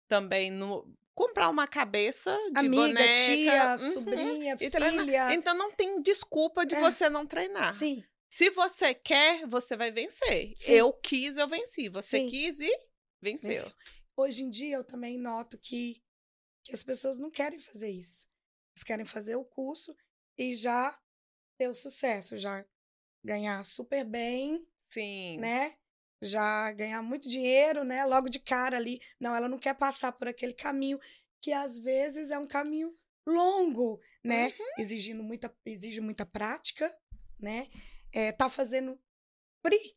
também 0.07 0.50
no 0.50 0.87
comprar 1.14 1.49
uma 1.49 1.66
cabeça 1.66 2.37
de 2.53 2.59
Amiga, 2.59 2.77
boneca. 2.77 3.25
tia, 3.25 3.77
uhum, 3.77 3.92
sobrinha, 3.92 4.59
filha. 4.59 5.35
Então 5.35 5.55
não 5.55 5.70
tem 5.73 6.01
desculpa 6.01 6.64
de 6.64 6.75
é. 6.75 6.81
você 6.81 7.09
não 7.09 7.27
treinar. 7.27 7.75
Sim. 7.75 8.05
Se 8.29 8.49
você 8.51 8.94
quer, 8.94 9.46
você 9.46 9.77
vai 9.77 9.90
vencer. 9.90 10.55
Sim. 10.57 10.73
Eu 10.73 10.92
quis, 10.92 11.37
eu 11.37 11.49
venci. 11.49 11.88
Você 11.88 12.18
Sim. 12.18 12.31
quis 12.31 12.61
e 12.61 12.79
venceu. 13.20 13.49
venceu. 13.51 13.73
Hoje 14.16 14.44
em 14.44 14.51
dia 14.51 14.77
eu 14.77 14.85
também 14.85 15.18
noto 15.18 15.59
que, 15.59 16.03
que 16.62 16.75
as 16.75 16.83
pessoas 16.83 17.18
não 17.18 17.31
querem 17.31 17.59
fazer 17.59 17.90
isso. 17.90 18.29
Elas 18.77 18.85
querem 18.85 19.05
fazer 19.05 19.35
o 19.35 19.44
curso 19.44 19.96
e 20.38 20.55
já 20.55 20.96
ter 21.59 21.68
o 21.68 21.75
sucesso, 21.75 22.38
já 22.38 22.64
ganhar 23.25 23.64
super 23.64 24.05
bem. 24.05 24.64
Sim. 24.88 25.38
Né? 25.38 25.77
Já 26.20 26.72
ganhar 26.72 27.02
muito 27.02 27.28
dinheiro, 27.28 27.85
né? 27.85 28.04
Logo 28.04 28.28
de 28.28 28.38
cara 28.38 28.76
ali. 28.76 29.00
Não, 29.18 29.35
ela 29.35 29.48
não 29.48 29.59
quer 29.59 29.74
passar 29.74 30.12
por 30.12 30.28
aquele 30.28 30.52
caminho 30.52 30.98
que 31.40 31.52
às 31.52 31.78
vezes 31.78 32.30
é 32.30 32.38
um 32.38 32.46
caminho 32.46 32.94
longo, 33.26 34.00
né? 34.22 34.46
Uhum. 34.46 34.74
Exigindo 34.78 35.22
muita, 35.22 35.54
exige 35.64 36.00
muita 36.00 36.26
prática, 36.26 36.94
né? 37.38 37.68
É, 38.12 38.33
tá 38.33 38.48
fazendo 38.48 39.00
free. 39.64 39.96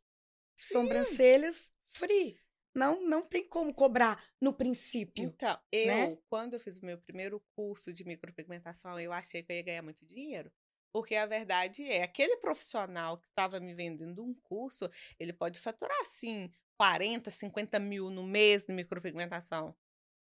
Sim. 0.56 0.74
Sobrancelhas 0.74 1.72
free. 1.90 2.40
Não, 2.76 3.08
não 3.08 3.22
tem 3.22 3.48
como 3.48 3.74
cobrar 3.74 4.24
no 4.42 4.52
princípio. 4.52 5.26
Então, 5.26 5.60
eu, 5.72 5.88
né? 5.88 6.18
quando 6.28 6.54
eu 6.54 6.60
fiz 6.60 6.80
o 6.80 6.86
meu 6.86 6.98
primeiro 6.98 7.40
curso 7.56 7.94
de 7.94 8.04
micropigmentação, 8.04 9.00
eu 9.00 9.14
achei 9.14 9.44
que 9.44 9.52
eu 9.52 9.58
ia 9.58 9.64
ganhar 9.64 9.84
muito 9.84 10.04
dinheiro. 10.06 10.52
Porque 10.94 11.16
a 11.16 11.26
verdade 11.26 11.84
é, 11.84 12.04
aquele 12.04 12.38
profissional 12.38 13.18
que 13.18 13.26
estava 13.26 13.60
me 13.60 13.74
vendendo 13.74 14.24
um 14.24 14.34
curso, 14.34 14.90
ele 15.20 15.34
pode 15.34 15.60
faturar, 15.60 16.00
assim, 16.02 16.52
40, 16.78 17.32
50 17.32 17.80
mil 17.80 18.12
no 18.12 18.24
mês 18.24 18.64
de 18.64 18.74
micropigmentação. 18.74 19.76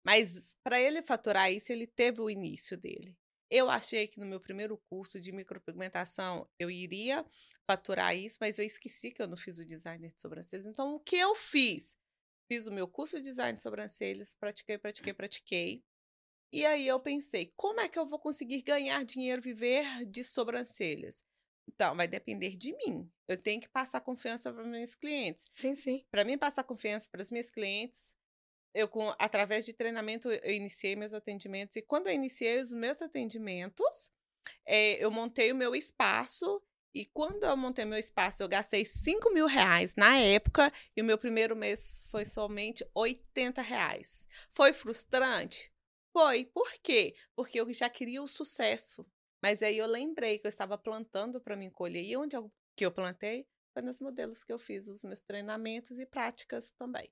Mas 0.06 0.56
para 0.63 0.80
ele 0.80 1.02
faturar 1.02 1.52
isso, 1.52 1.71
ele 1.71 1.86
teve 1.86 2.21
o 2.21 2.30
início 2.30 2.78
dele. 2.78 3.17
Eu 3.49 3.69
achei 3.69 4.08
que 4.08 4.19
no 4.19 4.26
meu 4.26 4.39
primeiro 4.39 4.78
curso 4.89 5.21
de 5.21 5.32
micropigmentação 5.32 6.49
eu 6.58 6.71
iria 6.71 7.26
faturar 7.67 8.15
isso, 8.15 8.38
mas 8.41 8.58
eu 8.58 8.65
esqueci 8.65 9.12
que 9.12 9.21
eu 9.21 9.28
não 9.28 9.38
fiz 9.38 9.58
o 9.60 9.65
design 9.65 10.10
de 10.10 10.19
sobrancelhas. 10.19 10.65
Então, 10.65 10.95
o 10.95 10.99
que 10.99 11.17
eu 11.17 11.36
fiz? 11.36 11.97
Fiz 12.47 12.67
o 12.67 12.71
meu 12.71 12.88
curso 12.88 13.17
de 13.17 13.23
design 13.23 13.56
de 13.56 13.62
sobrancelhas, 13.62 14.36
pratiquei, 14.36 14.78
pratiquei, 14.78 15.13
pratiquei. 15.13 15.84
E 16.54 16.63
aí 16.68 16.88
eu 16.88 17.00
pensei, 17.00 17.52
como 17.58 17.82
é 17.82 17.89
que 17.89 17.98
eu 17.98 18.06
vou 18.06 18.20
conseguir 18.20 18.62
ganhar 18.62 19.04
dinheiro, 19.04 19.42
viver 19.42 20.06
de 20.06 20.24
sobrancelhas? 20.24 21.26
Então, 21.68 21.96
vai 21.96 22.08
depender 22.08 22.56
de 22.56 22.78
mim. 22.78 23.12
Eu 23.28 23.36
tenho 23.36 23.60
que 23.60 23.68
passar 23.68 24.02
confiança 24.02 24.54
para 24.54 24.63
meus 24.63 24.94
clientes. 24.94 25.46
Sim, 25.50 25.74
sim. 25.74 26.06
Para 26.12 26.24
mim 26.24 26.38
passar 26.38 26.63
confiança 26.63 27.10
para 27.10 27.24
os 27.24 27.32
meus 27.32 27.50
clientes, 27.50 28.16
eu 28.72 28.88
com 28.88 29.12
através 29.18 29.66
de 29.66 29.74
treinamento 29.74 30.30
eu 30.30 30.54
iniciei 30.54 30.96
meus 30.96 31.16
atendimentos 31.16 31.76
e 31.76 31.82
quando 31.82 32.06
eu 32.06 32.13
iniciei 32.13 32.62
os 32.62 32.72
meus 32.72 33.02
atendimentos, 33.02 34.12
é, 34.63 35.04
eu 35.04 35.10
montei 35.10 35.52
o 35.52 35.56
meu 35.56 35.76
espaço 35.76 36.62
e 36.94 37.04
quando 37.08 37.46
eu 37.46 37.58
montei 37.58 37.84
meu 37.84 37.98
espaço, 37.98 38.44
eu 38.44 38.48
gastei 38.48 38.86
5 38.86 39.34
mil 39.34 39.48
reais 39.48 39.96
na 39.96 40.20
época 40.20 40.72
e 40.96 41.02
o 41.02 41.06
meu 41.06 41.18
primeiro 41.18 41.56
mês 41.56 42.06
foi 42.12 42.26
somente 42.26 42.88
80 42.94 43.60
reais. 43.63 44.28
Foi 44.52 44.72
frustrante? 44.72 45.72
Foi. 46.13 46.45
Por 46.45 46.71
quê? 46.82 47.13
Porque 47.36 47.60
eu 47.60 47.73
já 47.73 47.89
queria 47.89 48.23
o 48.23 48.28
sucesso. 48.28 49.06
Mas 49.41 49.62
aí 49.62 49.78
eu 49.78 49.88
lembrei 49.88 50.39
que 50.39 50.47
eu 50.47 50.49
estava 50.49 50.78
plantando 50.78 51.41
para 51.41 51.58
me 51.58 51.69
colher. 51.69 52.06
E 52.06 52.15
onde 52.15 52.38
eu, 52.38 52.49
que 52.78 52.86
eu 52.86 52.91
plantei? 52.91 53.45
foi 53.73 53.82
nas 53.82 53.99
modelos 53.99 54.43
que 54.43 54.54
eu 54.54 54.60
fiz 54.60 54.88
os 54.88 55.04
meus 55.04 55.19
treinamentos 55.19 55.99
e 55.99 56.06
práticas 56.06 56.71
também. 56.71 57.12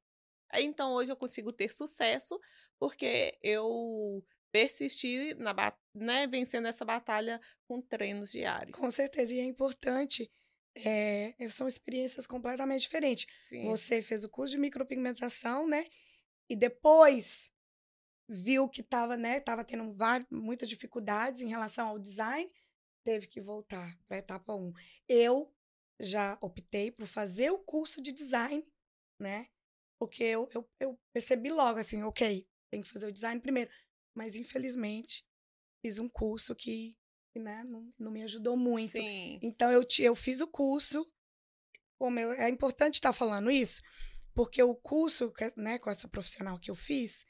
Aí, 0.50 0.64
então, 0.64 0.94
hoje 0.94 1.12
eu 1.12 1.18
consigo 1.18 1.52
ter 1.52 1.72
sucesso 1.72 2.40
porque 2.80 3.38
eu 3.42 4.24
persisti 4.52 5.34
na 5.36 5.54
né, 5.94 6.28
vencendo 6.28 6.68
essa 6.68 6.86
batalha 6.86 7.40
com 7.66 7.82
treinos 7.82 8.32
diários. 8.32 8.78
Com 8.78 8.92
certeza, 8.92 9.34
e 9.34 9.40
é 9.40 9.46
importante. 9.46 10.30
É, 10.76 11.34
são 11.50 11.68
experiências 11.68 12.28
completamente 12.28 12.82
diferentes. 12.82 13.26
Sim. 13.34 13.64
Você 13.64 14.02
fez 14.02 14.24
o 14.24 14.30
curso 14.30 14.52
de 14.52 14.58
micropigmentação, 14.58 15.68
né? 15.68 15.86
E 16.50 16.56
depois 16.56 17.52
viu 18.32 18.70
que 18.70 18.80
estava 18.80 19.18
né, 19.18 19.42
tava 19.42 19.64
tendo 19.64 19.94
várias, 19.94 20.28
muitas 20.32 20.70
dificuldades 20.70 21.42
em 21.42 21.50
relação 21.50 21.90
ao 21.90 22.00
design, 22.00 22.50
teve 23.04 23.28
que 23.28 23.42
voltar 23.42 24.00
para 24.08 24.18
a 24.18 24.20
etapa 24.20 24.56
1. 24.56 24.74
Eu 25.08 25.54
já 26.00 26.38
optei 26.42 26.92
por 26.92 27.06
fazer 27.06 27.52
o 27.52 27.60
curso 27.60 28.02
de 28.02 28.12
design, 28.12 28.64
né? 29.20 29.48
Porque 30.00 30.24
eu, 30.24 30.50
eu, 30.54 30.70
eu 30.80 31.00
percebi 31.14 31.52
logo 31.52 31.80
assim, 31.80 32.02
ok, 32.04 32.48
tem 32.72 32.82
que 32.82 32.90
fazer 32.90 33.08
o 33.08 33.12
design 33.12 33.40
primeiro. 33.42 33.70
Mas, 34.16 34.36
infelizmente, 34.36 35.26
fiz 35.86 36.00
um 36.00 36.10
curso 36.10 36.56
que, 36.56 36.98
né, 37.36 37.64
não, 37.64 37.94
não 38.00 38.12
me 38.12 38.24
ajudou 38.24 38.58
muito. 38.58 38.94
Sim. 38.94 39.40
Então, 39.44 39.70
eu, 39.72 39.86
eu 40.00 40.16
fiz 40.16 40.42
o 40.42 40.48
curso. 40.48 41.06
Como 42.00 42.20
eu, 42.20 42.32
é 42.32 42.50
importante 42.50 42.96
estar 42.96 43.14
falando 43.14 43.52
isso, 43.52 43.80
porque 44.34 44.64
o 44.64 44.74
curso, 44.74 45.32
né, 45.56 45.78
com 45.78 45.92
essa 45.92 46.08
profissional 46.08 46.60
que 46.60 46.72
eu 46.72 46.76
fiz, 46.76 47.26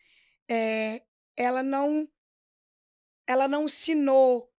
é, 0.49 1.03
ela 1.35 1.63
não 1.63 2.07
ela 3.27 3.47
não 3.47 3.65
ensinou, 3.65 4.51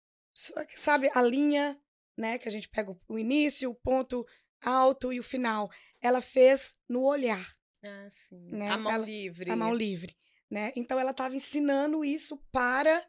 sabe, 0.75 1.11
a 1.15 1.23
linha, 1.23 1.79
né, 2.17 2.39
que 2.39 2.49
a 2.49 2.53
gente 2.53 2.69
pega 2.69 2.97
o 3.07 3.19
início, 3.19 3.71
o 3.71 3.75
ponto 3.75 4.27
alto 4.63 5.13
e 5.13 5.21
o 5.21 5.23
final. 5.23 5.71
Ela 6.01 6.21
fez 6.21 6.75
no 6.89 7.03
olhar. 7.03 7.45
Ah, 7.83 8.07
sim. 8.09 8.51
Né? 8.51 8.71
A 8.71 8.79
mão 8.79 8.93
ela, 8.93 9.05
livre. 9.05 9.51
A 9.51 9.57
mão 9.57 9.75
livre, 9.75 10.17
né? 10.51 10.73
Então 10.75 10.99
ela 10.99 11.11
estava 11.11 11.37
ensinando 11.37 12.05
isso 12.05 12.39
para 12.51 13.05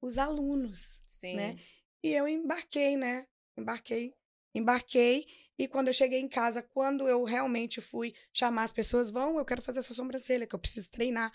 os 0.00 0.16
alunos, 0.16 1.00
né? 1.00 1.04
sim. 1.06 1.34
né? 1.34 1.56
E 2.02 2.12
eu 2.12 2.28
embarquei, 2.28 2.96
né? 2.96 3.26
Embarquei, 3.56 4.14
embarquei 4.54 5.26
e 5.58 5.68
quando 5.68 5.88
eu 5.88 5.94
cheguei 5.94 6.20
em 6.20 6.28
casa, 6.28 6.62
quando 6.62 7.08
eu 7.08 7.24
realmente 7.24 7.80
fui 7.80 8.14
chamar 8.32 8.64
as 8.64 8.72
pessoas, 8.72 9.10
vão, 9.10 9.38
eu 9.38 9.44
quero 9.44 9.62
fazer 9.62 9.78
essa 9.78 9.94
sobrancelha, 9.94 10.46
que 10.46 10.54
eu 10.54 10.58
preciso 10.58 10.90
treinar. 10.90 11.32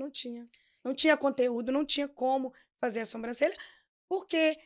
Não 0.00 0.10
tinha. 0.10 0.46
Não 0.82 0.94
tinha 0.94 1.16
conteúdo, 1.16 1.70
não 1.70 1.84
tinha 1.84 2.08
como 2.08 2.54
fazer 2.80 3.00
a 3.00 3.06
sobrancelha, 3.06 3.56
porque 4.08 4.56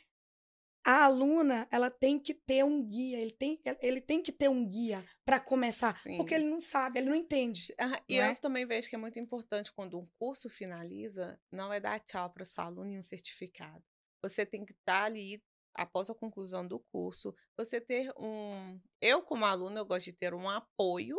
a 0.86 1.06
aluna 1.06 1.66
ela 1.70 1.90
tem 1.90 2.20
que 2.20 2.34
ter 2.34 2.62
um 2.62 2.86
guia, 2.86 3.18
ele 3.18 3.32
tem, 3.32 3.60
ele 3.80 4.00
tem 4.00 4.22
que 4.22 4.30
ter 4.30 4.48
um 4.48 4.64
guia 4.64 5.04
para 5.24 5.40
começar, 5.40 5.94
Sim. 5.94 6.18
porque 6.18 6.34
ele 6.34 6.44
não 6.44 6.60
sabe, 6.60 6.98
ele 6.98 7.08
não 7.08 7.16
entende. 7.16 7.74
Ah, 7.80 8.00
e 8.08 8.16
eu 8.16 8.24
é? 8.24 8.34
também 8.34 8.66
vejo 8.66 8.88
que 8.88 8.94
é 8.94 8.98
muito 8.98 9.18
importante 9.18 9.72
quando 9.72 9.98
um 9.98 10.04
curso 10.18 10.48
finaliza, 10.48 11.40
não 11.50 11.72
é 11.72 11.80
dar 11.80 11.98
tchau 11.98 12.30
para 12.30 12.42
o 12.42 12.46
seu 12.46 12.62
aluno 12.62 12.92
e 12.92 12.98
um 12.98 13.02
certificado. 13.02 13.82
Você 14.22 14.46
tem 14.46 14.64
que 14.64 14.72
estar 14.72 15.00
tá 15.00 15.04
ali 15.04 15.42
após 15.74 16.08
a 16.08 16.14
conclusão 16.14 16.66
do 16.66 16.78
curso, 16.78 17.34
você 17.56 17.80
ter 17.80 18.12
um, 18.16 18.80
eu 19.00 19.22
como 19.22 19.44
aluno 19.44 19.76
eu 19.76 19.84
gosto 19.86 20.04
de 20.04 20.12
ter 20.12 20.32
um 20.32 20.48
apoio, 20.48 21.18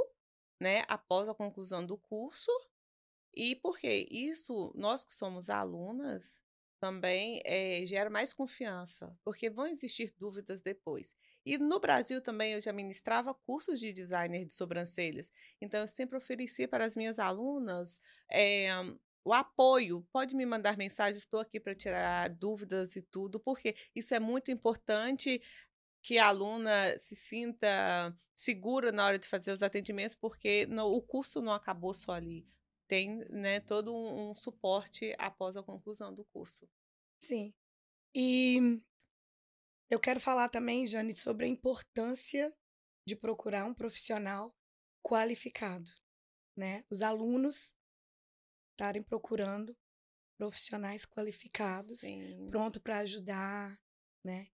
né, 0.61 0.83
após 0.87 1.27
a 1.27 1.35
conclusão 1.35 1.85
do 1.85 1.97
curso. 1.97 2.51
E 3.35 3.55
porque 3.55 4.07
isso, 4.09 4.71
nós 4.75 5.03
que 5.03 5.13
somos 5.13 5.49
alunas, 5.49 6.45
também 6.79 7.41
é, 7.45 7.85
gera 7.85 8.09
mais 8.09 8.33
confiança, 8.33 9.17
porque 9.23 9.49
vão 9.49 9.67
existir 9.67 10.13
dúvidas 10.19 10.61
depois. 10.61 11.15
E 11.45 11.57
no 11.57 11.79
Brasil 11.79 12.21
também 12.21 12.53
eu 12.53 12.61
já 12.61 12.71
ministrava 12.71 13.33
cursos 13.33 13.79
de 13.79 13.91
designer 13.91 14.45
de 14.45 14.53
sobrancelhas, 14.53 15.31
então 15.61 15.81
eu 15.81 15.87
sempre 15.87 16.17
oferecia 16.17 16.67
para 16.67 16.85
as 16.85 16.95
minhas 16.95 17.17
alunas 17.19 17.99
é, 18.31 18.69
o 19.23 19.33
apoio. 19.33 20.07
Pode 20.13 20.35
me 20.35 20.45
mandar 20.45 20.77
mensagem, 20.77 21.17
estou 21.17 21.39
aqui 21.39 21.59
para 21.59 21.75
tirar 21.75 22.29
dúvidas 22.29 22.95
e 22.95 23.01
tudo, 23.01 23.39
porque 23.39 23.75
isso 23.95 24.13
é 24.13 24.19
muito 24.19 24.51
importante 24.51 25.41
que 26.03 26.19
a 26.19 26.27
aluna 26.27 26.69
se 26.99 27.15
sinta 27.15 28.15
segura 28.35 28.91
na 28.91 29.05
hora 29.05 29.17
de 29.17 29.27
fazer 29.27 29.51
os 29.51 29.63
atendimentos, 29.63 30.15
porque 30.15 30.67
no, 30.67 30.85
o 30.85 31.01
curso 31.01 31.41
não 31.41 31.53
acabou 31.53 31.93
só 31.93 32.11
ali 32.11 32.45
tem 32.87 33.17
né, 33.29 33.59
todo 33.59 33.93
um, 33.93 34.29
um 34.29 34.35
suporte 34.35 35.15
após 35.17 35.57
a 35.57 35.63
conclusão 35.63 36.13
do 36.13 36.25
curso. 36.25 36.69
Sim. 37.19 37.53
E 38.15 38.81
eu 39.89 39.99
quero 39.99 40.19
falar 40.19 40.49
também, 40.49 40.87
Jane, 40.87 41.15
sobre 41.15 41.45
a 41.45 41.49
importância 41.49 42.53
de 43.07 43.15
procurar 43.15 43.65
um 43.65 43.73
profissional 43.73 44.55
qualificado, 45.03 45.91
né? 46.57 46.83
Os 46.89 47.01
alunos 47.01 47.75
estarem 48.71 49.03
procurando 49.03 49.77
profissionais 50.37 51.05
qualificados, 51.05 51.99
Sim. 51.99 52.47
pronto 52.49 52.81
para 52.81 52.99
ajudar, 52.99 53.79
né? 54.23 54.47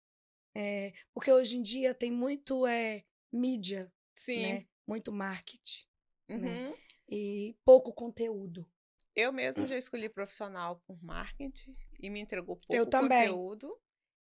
É, 0.56 0.92
porque 1.14 1.30
hoje 1.30 1.56
em 1.56 1.62
dia 1.62 1.94
tem 1.94 2.10
muito 2.10 2.66
é, 2.66 3.04
mídia, 3.32 3.92
Sim. 4.14 4.42
né? 4.42 4.68
Muito 4.86 5.12
marketing, 5.12 5.86
né? 6.28 6.36
uhum. 6.36 6.70
né? 6.70 6.78
E 7.08 7.56
pouco 7.64 7.92
conteúdo. 7.92 8.68
Eu 9.14 9.32
mesmo 9.32 9.66
já 9.66 9.76
escolhi 9.76 10.08
profissional 10.08 10.80
por 10.86 11.02
marketing 11.02 11.76
e 11.98 12.08
me 12.08 12.20
entregou 12.20 12.56
pouco 12.56 12.74
eu 12.74 12.86
também. 12.86 13.28
conteúdo. 13.28 13.76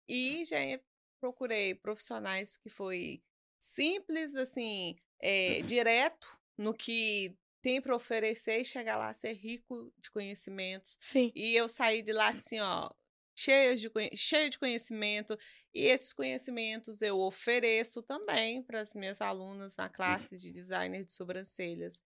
E 0.08 0.44
já 0.44 0.58
procurei 1.20 1.74
profissionais 1.74 2.56
que 2.56 2.68
foi 2.68 3.22
simples, 3.58 4.34
assim, 4.34 4.96
é, 5.20 5.60
direto 5.62 6.28
no 6.58 6.74
que 6.74 7.36
tem 7.62 7.80
para 7.80 7.94
oferecer 7.94 8.60
e 8.60 8.64
chegar 8.64 8.96
lá 8.96 9.12
ser 9.14 9.34
rico 9.34 9.92
de 9.98 10.10
conhecimentos. 10.10 10.96
Sim. 10.98 11.30
E 11.34 11.54
eu 11.54 11.68
saí 11.68 12.02
de 12.02 12.12
lá 12.12 12.28
assim, 12.28 12.58
ó, 12.58 12.90
cheia 13.36 13.76
de, 13.76 13.90
cheia 14.16 14.50
de 14.50 14.58
conhecimento. 14.58 15.38
E 15.72 15.84
esses 15.84 16.12
conhecimentos 16.12 17.02
eu 17.02 17.20
ofereço 17.20 18.02
também 18.02 18.62
para 18.62 18.80
as 18.80 18.94
minhas 18.94 19.20
alunas 19.20 19.76
na 19.76 19.88
classe 19.88 20.36
de 20.36 20.50
designer 20.50 21.04
de 21.04 21.12
sobrancelhas. 21.12 22.02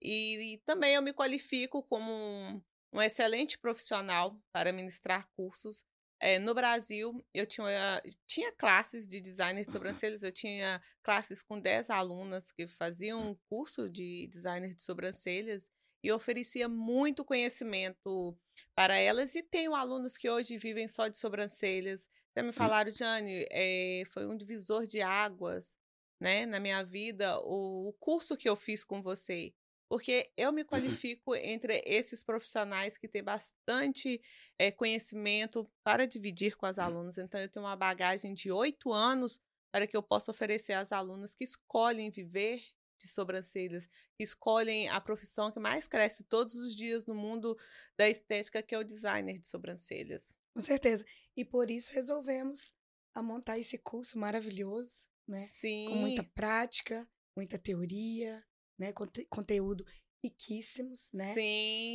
E, 0.00 0.54
e 0.54 0.58
também 0.58 0.94
eu 0.94 1.02
me 1.02 1.12
qualifico 1.12 1.82
como 1.82 2.10
um, 2.10 2.62
um 2.92 3.02
excelente 3.02 3.58
profissional 3.58 4.38
para 4.52 4.72
ministrar 4.72 5.28
cursos. 5.36 5.84
É, 6.18 6.38
no 6.38 6.54
Brasil, 6.54 7.22
eu 7.34 7.46
tinha, 7.46 8.02
tinha 8.26 8.50
classes 8.52 9.06
de 9.06 9.20
designer 9.20 9.66
de 9.66 9.72
sobrancelhas, 9.72 10.22
eu 10.22 10.32
tinha 10.32 10.80
classes 11.02 11.42
com 11.42 11.60
10 11.60 11.90
alunas 11.90 12.50
que 12.52 12.66
faziam 12.66 13.30
um 13.30 13.34
curso 13.50 13.88
de 13.88 14.26
designer 14.28 14.74
de 14.74 14.82
sobrancelhas 14.82 15.70
e 16.02 16.10
oferecia 16.10 16.68
muito 16.68 17.24
conhecimento 17.24 18.38
para 18.74 18.96
elas. 18.96 19.34
E 19.34 19.42
tenho 19.42 19.74
alunos 19.74 20.16
que 20.16 20.30
hoje 20.30 20.56
vivem 20.56 20.88
só 20.88 21.08
de 21.08 21.18
sobrancelhas. 21.18 22.08
Já 22.34 22.42
me 22.42 22.52
falaram, 22.52 22.90
Jane, 22.90 23.46
é, 23.50 24.02
foi 24.06 24.26
um 24.26 24.36
divisor 24.36 24.86
de 24.86 25.02
águas 25.02 25.78
né, 26.18 26.46
na 26.46 26.58
minha 26.58 26.82
vida 26.82 27.38
o, 27.40 27.88
o 27.88 27.92
curso 27.94 28.36
que 28.36 28.48
eu 28.48 28.56
fiz 28.56 28.82
com 28.82 29.02
você 29.02 29.52
porque 29.88 30.30
eu 30.36 30.52
me 30.52 30.64
qualifico 30.64 31.34
entre 31.34 31.82
esses 31.86 32.22
profissionais 32.24 32.98
que 32.98 33.08
têm 33.08 33.22
bastante 33.22 34.20
é, 34.58 34.70
conhecimento 34.70 35.66
para 35.84 36.06
dividir 36.06 36.56
com 36.56 36.66
as 36.66 36.78
alunas. 36.78 37.18
Então, 37.18 37.40
eu 37.40 37.48
tenho 37.48 37.64
uma 37.64 37.76
bagagem 37.76 38.34
de 38.34 38.50
oito 38.50 38.92
anos 38.92 39.40
para 39.72 39.86
que 39.86 39.96
eu 39.96 40.02
possa 40.02 40.30
oferecer 40.30 40.72
às 40.72 40.90
alunas 40.92 41.34
que 41.34 41.44
escolhem 41.44 42.10
viver 42.10 42.62
de 42.98 43.08
sobrancelhas, 43.08 43.86
que 44.16 44.24
escolhem 44.24 44.88
a 44.88 45.00
profissão 45.00 45.52
que 45.52 45.60
mais 45.60 45.86
cresce 45.86 46.24
todos 46.24 46.54
os 46.54 46.74
dias 46.74 47.04
no 47.06 47.14
mundo 47.14 47.56
da 47.96 48.08
estética, 48.08 48.62
que 48.62 48.74
é 48.74 48.78
o 48.78 48.84
designer 48.84 49.38
de 49.38 49.46
sobrancelhas. 49.46 50.34
Com 50.54 50.60
certeza. 50.60 51.04
E 51.36 51.44
por 51.44 51.70
isso 51.70 51.92
resolvemos 51.92 52.72
a 53.14 53.22
montar 53.22 53.58
esse 53.58 53.78
curso 53.78 54.18
maravilhoso, 54.18 55.06
né? 55.28 55.40
Sim. 55.40 55.86
Com 55.90 55.96
muita 55.96 56.24
prática, 56.24 57.06
muita 57.36 57.58
teoria, 57.58 58.42
né? 58.78 58.92
Conte 58.92 59.24
conteúdo 59.26 59.84
riquíssimos, 60.22 61.08
né? 61.12 61.34
Sim. 61.34 61.94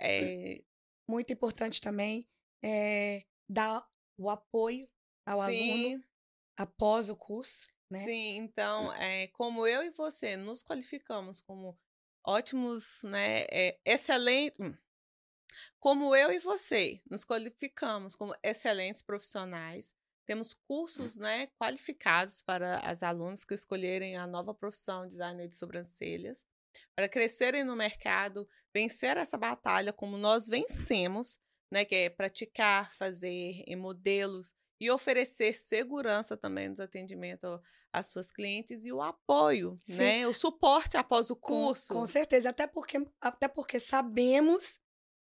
É... 0.00 0.62
Muito 1.08 1.32
importante 1.32 1.80
também 1.80 2.28
é 2.62 3.24
dar 3.48 3.84
o 4.16 4.28
apoio 4.28 4.86
ao 5.24 5.44
Sim. 5.46 5.72
aluno 5.72 6.04
após 6.56 7.08
o 7.08 7.16
curso, 7.16 7.66
né? 7.90 8.04
Sim, 8.04 8.36
então, 8.36 8.92
é, 8.94 9.28
como 9.28 9.66
eu 9.66 9.82
e 9.82 9.90
você 9.90 10.36
nos 10.36 10.62
qualificamos 10.62 11.40
como 11.40 11.78
ótimos, 12.24 13.00
né, 13.04 13.46
é, 13.50 13.80
excelentes, 13.84 14.58
hum, 14.60 14.74
como 15.78 16.14
eu 16.14 16.32
e 16.32 16.38
você 16.38 17.00
nos 17.08 17.24
qualificamos 17.24 18.14
como 18.14 18.34
excelentes 18.42 19.00
profissionais, 19.00 19.96
temos 20.28 20.52
cursos 20.52 21.16
né, 21.16 21.46
qualificados 21.58 22.42
para 22.42 22.80
as 22.80 23.02
alunas 23.02 23.46
que 23.46 23.54
escolherem 23.54 24.14
a 24.14 24.26
nova 24.26 24.52
profissão 24.52 25.06
designer 25.06 25.48
de 25.48 25.56
sobrancelhas, 25.56 26.44
para 26.94 27.08
crescerem 27.08 27.64
no 27.64 27.74
mercado, 27.74 28.46
vencer 28.74 29.16
essa 29.16 29.38
batalha 29.38 29.90
como 29.90 30.18
nós 30.18 30.46
vencemos, 30.46 31.38
né, 31.72 31.82
que 31.82 31.94
é 31.94 32.10
praticar, 32.10 32.92
fazer 32.92 33.64
em 33.66 33.74
modelos 33.74 34.54
e 34.78 34.90
oferecer 34.90 35.54
segurança 35.54 36.36
também 36.36 36.68
nos 36.68 36.78
atendimentos 36.78 37.58
às 37.90 38.08
suas 38.08 38.30
clientes 38.30 38.84
e 38.84 38.92
o 38.92 39.00
apoio, 39.00 39.74
Sim. 39.86 39.96
né? 39.96 40.28
O 40.28 40.34
suporte 40.34 40.96
após 40.98 41.30
o 41.30 41.36
curso. 41.36 41.94
Com, 41.94 42.00
com 42.00 42.06
certeza, 42.06 42.50
até 42.50 42.66
porque, 42.66 42.98
até 43.20 43.48
porque 43.48 43.80
sabemos 43.80 44.78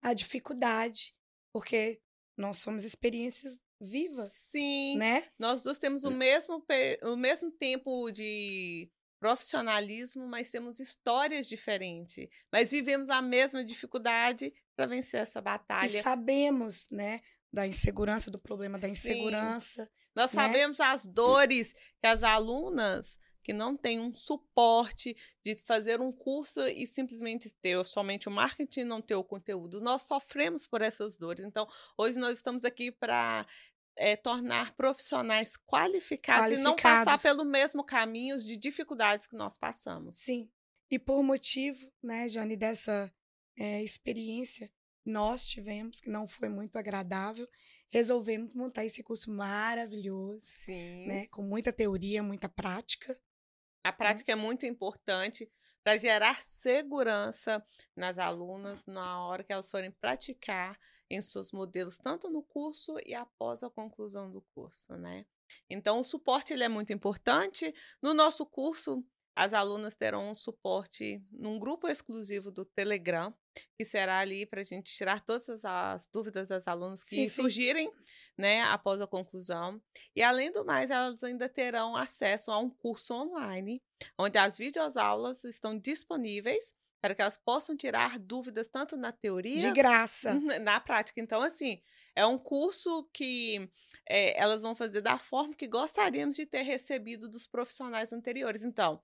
a 0.00 0.14
dificuldade, 0.14 1.14
porque 1.52 2.00
nós 2.38 2.58
somos 2.58 2.84
experiências 2.84 3.62
vivas. 3.90 4.32
Sim. 4.34 4.96
Né? 4.96 5.24
Nós 5.38 5.62
dois 5.62 5.78
temos 5.78 6.04
o 6.04 6.08
hum. 6.08 6.16
mesmo, 6.16 6.64
o 7.02 7.16
mesmo 7.16 7.50
tempo 7.50 8.10
de 8.10 8.90
profissionalismo, 9.18 10.28
mas 10.28 10.50
temos 10.50 10.80
histórias 10.80 11.48
diferentes. 11.48 12.28
Mas 12.52 12.72
vivemos 12.72 13.08
a 13.08 13.22
mesma 13.22 13.64
dificuldade 13.64 14.52
para 14.76 14.86
vencer 14.86 15.20
essa 15.20 15.40
batalha. 15.40 15.98
E 15.98 16.02
sabemos, 16.02 16.88
né, 16.90 17.20
da 17.52 17.66
insegurança, 17.66 18.30
do 18.30 18.38
problema 18.38 18.78
da 18.78 18.88
insegurança. 18.88 19.84
Sim. 19.84 19.90
Nós 20.14 20.32
né? 20.32 20.42
sabemos 20.42 20.80
as 20.80 21.06
dores 21.06 21.72
que 22.00 22.06
as 22.06 22.22
alunas 22.22 23.18
que 23.44 23.52
não 23.52 23.76
têm 23.76 24.00
um 24.00 24.12
suporte 24.12 25.14
de 25.44 25.54
fazer 25.66 26.00
um 26.00 26.10
curso 26.10 26.66
e 26.66 26.86
simplesmente 26.86 27.52
ter 27.60 27.84
somente 27.84 28.26
o 28.26 28.32
marketing 28.32 28.80
e 28.80 28.84
não 28.84 29.02
ter 29.02 29.14
o 29.14 29.22
conteúdo. 29.22 29.82
Nós 29.82 30.02
sofremos 30.02 30.66
por 30.66 30.80
essas 30.80 31.18
dores. 31.18 31.44
Então, 31.44 31.68
hoje 31.96 32.18
nós 32.18 32.36
estamos 32.36 32.64
aqui 32.64 32.90
para 32.90 33.46
é, 33.96 34.16
tornar 34.16 34.74
profissionais 34.74 35.56
qualificados, 35.56 36.50
qualificados, 36.50 36.58
e 36.58 36.62
não 36.62 36.76
passar 36.76 37.20
pelo 37.20 37.44
mesmo 37.44 37.84
caminho 37.84 38.36
de 38.38 38.56
dificuldades 38.56 39.26
que 39.26 39.36
nós 39.36 39.56
passamos. 39.56 40.16
Sim. 40.16 40.50
E 40.90 40.98
por 40.98 41.22
motivo, 41.22 41.92
né, 42.02 42.28
Jane, 42.28 42.56
dessa 42.56 43.12
é, 43.58 43.82
experiência 43.82 44.70
nós 45.04 45.46
tivemos, 45.46 46.00
que 46.00 46.08
não 46.08 46.26
foi 46.26 46.48
muito 46.48 46.76
agradável, 46.76 47.46
resolvemos 47.90 48.54
montar 48.54 48.84
esse 48.84 49.02
curso 49.02 49.30
maravilhoso, 49.30 50.46
Sim. 50.64 51.06
né, 51.06 51.26
com 51.28 51.42
muita 51.42 51.72
teoria, 51.72 52.22
muita 52.22 52.48
prática. 52.48 53.12
A 53.84 53.90
né? 53.90 53.96
prática 53.96 54.32
é 54.32 54.34
muito 54.34 54.64
importante 54.64 55.50
para 55.84 55.98
gerar 55.98 56.40
segurança 56.40 57.64
nas 57.94 58.18
alunas 58.18 58.86
na 58.86 59.24
hora 59.26 59.44
que 59.44 59.52
elas 59.52 59.70
forem 59.70 59.92
praticar 59.92 60.76
em 61.10 61.20
seus 61.20 61.52
modelos, 61.52 61.98
tanto 61.98 62.30
no 62.30 62.42
curso 62.42 62.96
e 63.04 63.14
após 63.14 63.62
a 63.62 63.70
conclusão 63.70 64.30
do 64.30 64.40
curso, 64.54 64.96
né? 64.96 65.26
Então, 65.68 66.00
o 66.00 66.04
suporte 66.04 66.54
ele 66.54 66.64
é 66.64 66.68
muito 66.68 66.92
importante. 66.92 67.72
No 68.02 68.14
nosso 68.14 68.46
curso, 68.46 69.04
as 69.36 69.52
alunas 69.52 69.94
terão 69.94 70.30
um 70.30 70.34
suporte 70.34 71.22
num 71.30 71.58
grupo 71.58 71.88
exclusivo 71.88 72.50
do 72.50 72.64
Telegram, 72.64 73.34
que 73.76 73.84
será 73.84 74.18
ali 74.18 74.46
para 74.46 74.60
a 74.60 74.64
gente 74.64 74.94
tirar 74.94 75.20
todas 75.20 75.64
as 75.64 76.06
dúvidas 76.06 76.48
das 76.48 76.68
alunas 76.68 77.02
que 77.02 77.10
sim, 77.10 77.28
surgirem 77.28 77.90
sim. 77.90 77.98
Né, 78.36 78.62
após 78.62 79.00
a 79.00 79.06
conclusão. 79.06 79.80
E, 80.14 80.22
além 80.22 80.50
do 80.50 80.64
mais, 80.64 80.90
elas 80.90 81.22
ainda 81.22 81.48
terão 81.48 81.96
acesso 81.96 82.50
a 82.50 82.58
um 82.58 82.68
curso 82.68 83.14
online, 83.14 83.82
onde 84.18 84.38
as 84.38 84.58
videoaulas 84.58 85.44
estão 85.44 85.78
disponíveis 85.78 86.74
para 87.04 87.14
que 87.14 87.20
elas 87.20 87.36
possam 87.36 87.76
tirar 87.76 88.18
dúvidas 88.18 88.66
tanto 88.66 88.96
na 88.96 89.12
teoria... 89.12 89.60
De 89.60 89.70
graça. 89.72 90.32
Na 90.62 90.80
prática. 90.80 91.20
Então, 91.20 91.42
assim, 91.42 91.82
é 92.16 92.24
um 92.24 92.38
curso 92.38 93.06
que 93.12 93.70
é, 94.08 94.40
elas 94.40 94.62
vão 94.62 94.74
fazer 94.74 95.02
da 95.02 95.18
forma 95.18 95.52
que 95.52 95.68
gostaríamos 95.68 96.34
de 96.34 96.46
ter 96.46 96.62
recebido 96.62 97.28
dos 97.28 97.46
profissionais 97.46 98.10
anteriores. 98.10 98.64
Então, 98.64 99.02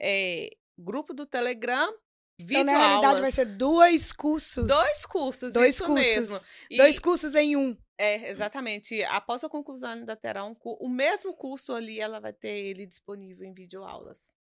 é, 0.00 0.48
grupo 0.78 1.12
do 1.12 1.26
Telegram, 1.26 1.92
então, 2.38 2.64
na 2.64 2.78
realidade, 2.78 3.20
vai 3.20 3.30
ser 3.30 3.44
dois 3.44 4.12
cursos. 4.12 4.66
Dois 4.66 5.04
cursos, 5.04 5.52
dois 5.52 5.78
cursos. 5.78 6.06
mesmo. 6.06 6.40
E, 6.70 6.78
dois 6.78 6.98
cursos 6.98 7.34
em 7.34 7.54
um. 7.54 7.76
É, 7.98 8.30
exatamente. 8.30 9.04
Após 9.04 9.44
a 9.44 9.48
conclusão, 9.50 9.90
ainda 9.90 10.16
terá 10.16 10.42
um, 10.42 10.54
o 10.64 10.88
mesmo 10.88 11.34
curso 11.34 11.74
ali, 11.74 12.00
ela 12.00 12.18
vai 12.18 12.32
ter 12.32 12.48
ele 12.48 12.86
disponível 12.86 13.44
em 13.44 13.52
videoaulas. 13.52 14.32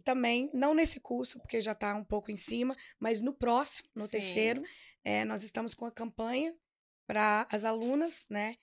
E 0.00 0.02
também, 0.02 0.50
não 0.54 0.72
nesse 0.72 0.98
curso, 0.98 1.38
porque 1.40 1.60
já 1.60 1.72
está 1.72 1.94
um 1.94 2.02
pouco 2.02 2.30
em 2.30 2.36
cima, 2.36 2.74
mas 2.98 3.20
no 3.20 3.34
próximo, 3.34 3.86
no 3.94 4.04
Sim. 4.04 4.12
terceiro, 4.12 4.64
é, 5.04 5.26
nós 5.26 5.42
estamos 5.42 5.74
com 5.74 5.84
a 5.84 5.92
campanha 5.92 6.58
para 7.06 7.46
as 7.52 7.66
alunas, 7.66 8.24
né? 8.30 8.56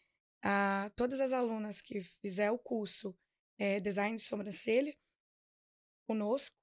A, 0.44 0.92
todas 0.96 1.20
as 1.20 1.32
alunas 1.32 1.80
que 1.80 2.04
fizer 2.04 2.50
o 2.50 2.58
curso 2.58 3.16
é, 3.60 3.80
Design 3.80 4.16
de 4.16 4.24
Sobrancelha 4.24 4.98
conosco, 6.08 6.58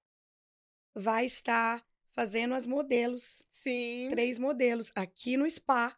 vai 0.93 1.25
estar 1.25 1.87
fazendo 2.09 2.55
as 2.55 2.67
modelos. 2.67 3.45
Sim. 3.49 4.09
Três 4.11 4.41
modelos 4.41 4.91
aqui 4.97 5.37
no 5.37 5.49
spa 5.49 5.97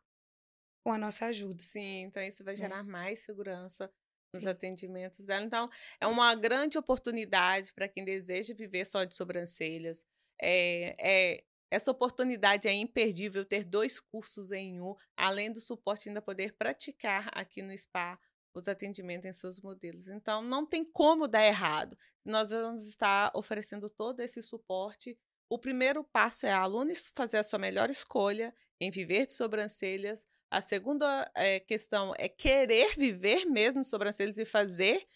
com 0.85 0.93
a 0.93 0.99
nossa 0.99 1.25
ajuda. 1.27 1.62
Sim, 1.62 2.03
então 2.03 2.23
isso 2.23 2.45
vai 2.45 2.53
né? 2.53 2.61
gerar 2.61 2.81
é. 2.81 2.83
mais 2.83 3.21
segurança 3.21 3.91
nos 4.37 4.46
atendimentos 4.46 5.27
dela. 5.27 5.44
Então, 5.44 5.68
é 6.01 6.07
uma 6.07 6.35
grande 6.35 6.79
oportunidade 6.79 7.72
para 7.75 7.88
quem 7.88 8.05
deseja 8.05 8.55
viver 8.55 8.85
só 8.85 9.05
de 9.05 9.14
sobrancelhas. 9.14 10.05
É, 10.40 10.96
é, 10.99 11.44
essa 11.70 11.90
oportunidade 11.90 12.68
é 12.68 12.72
imperdível 12.72 13.44
ter 13.44 13.64
dois 13.64 13.99
cursos 13.99 14.53
em 14.53 14.81
um, 14.81 14.94
além 15.16 15.53
do 15.53 15.61
suporte 15.61 16.09
ainda 16.09 16.22
poder 16.22 16.53
praticar 16.53 17.29
aqui 17.33 17.62
no 17.62 17.77
spa 17.77 18.18
os 18.55 18.68
atendimentos 18.68 19.27
em 19.27 19.33
seus 19.33 19.61
modelos. 19.61 20.09
Então, 20.09 20.40
não 20.40 20.64
tem 20.64 20.85
como 20.85 21.29
dar 21.29 21.44
errado. 21.44 21.96
Nós 22.25 22.51
vamos 22.51 22.87
estar 22.87 23.31
oferecendo 23.35 23.90
todo 23.90 24.20
esse 24.20 24.42
suporte. 24.42 25.18
O 25.49 25.59
primeiro 25.59 26.03
passo 26.03 26.46
é 26.46 26.53
a 26.53 26.61
aluna 26.61 26.92
fazer 27.14 27.37
a 27.37 27.44
sua 27.44 27.59
melhor 27.59 27.90
escolha 27.90 28.55
em 28.81 28.90
viver 28.90 29.27
de 29.27 29.35
sobrancelhas. 29.35 30.27
A 30.51 30.61
segunda 30.61 31.31
é, 31.35 31.61
questão 31.61 32.15
é 32.19 32.29
querer 32.29 32.95
viver 32.97 33.45
mesmo 33.47 33.83
de 33.83 33.89
sobrancelhas 33.89 34.39
e 34.39 34.45
fazer 34.45 35.07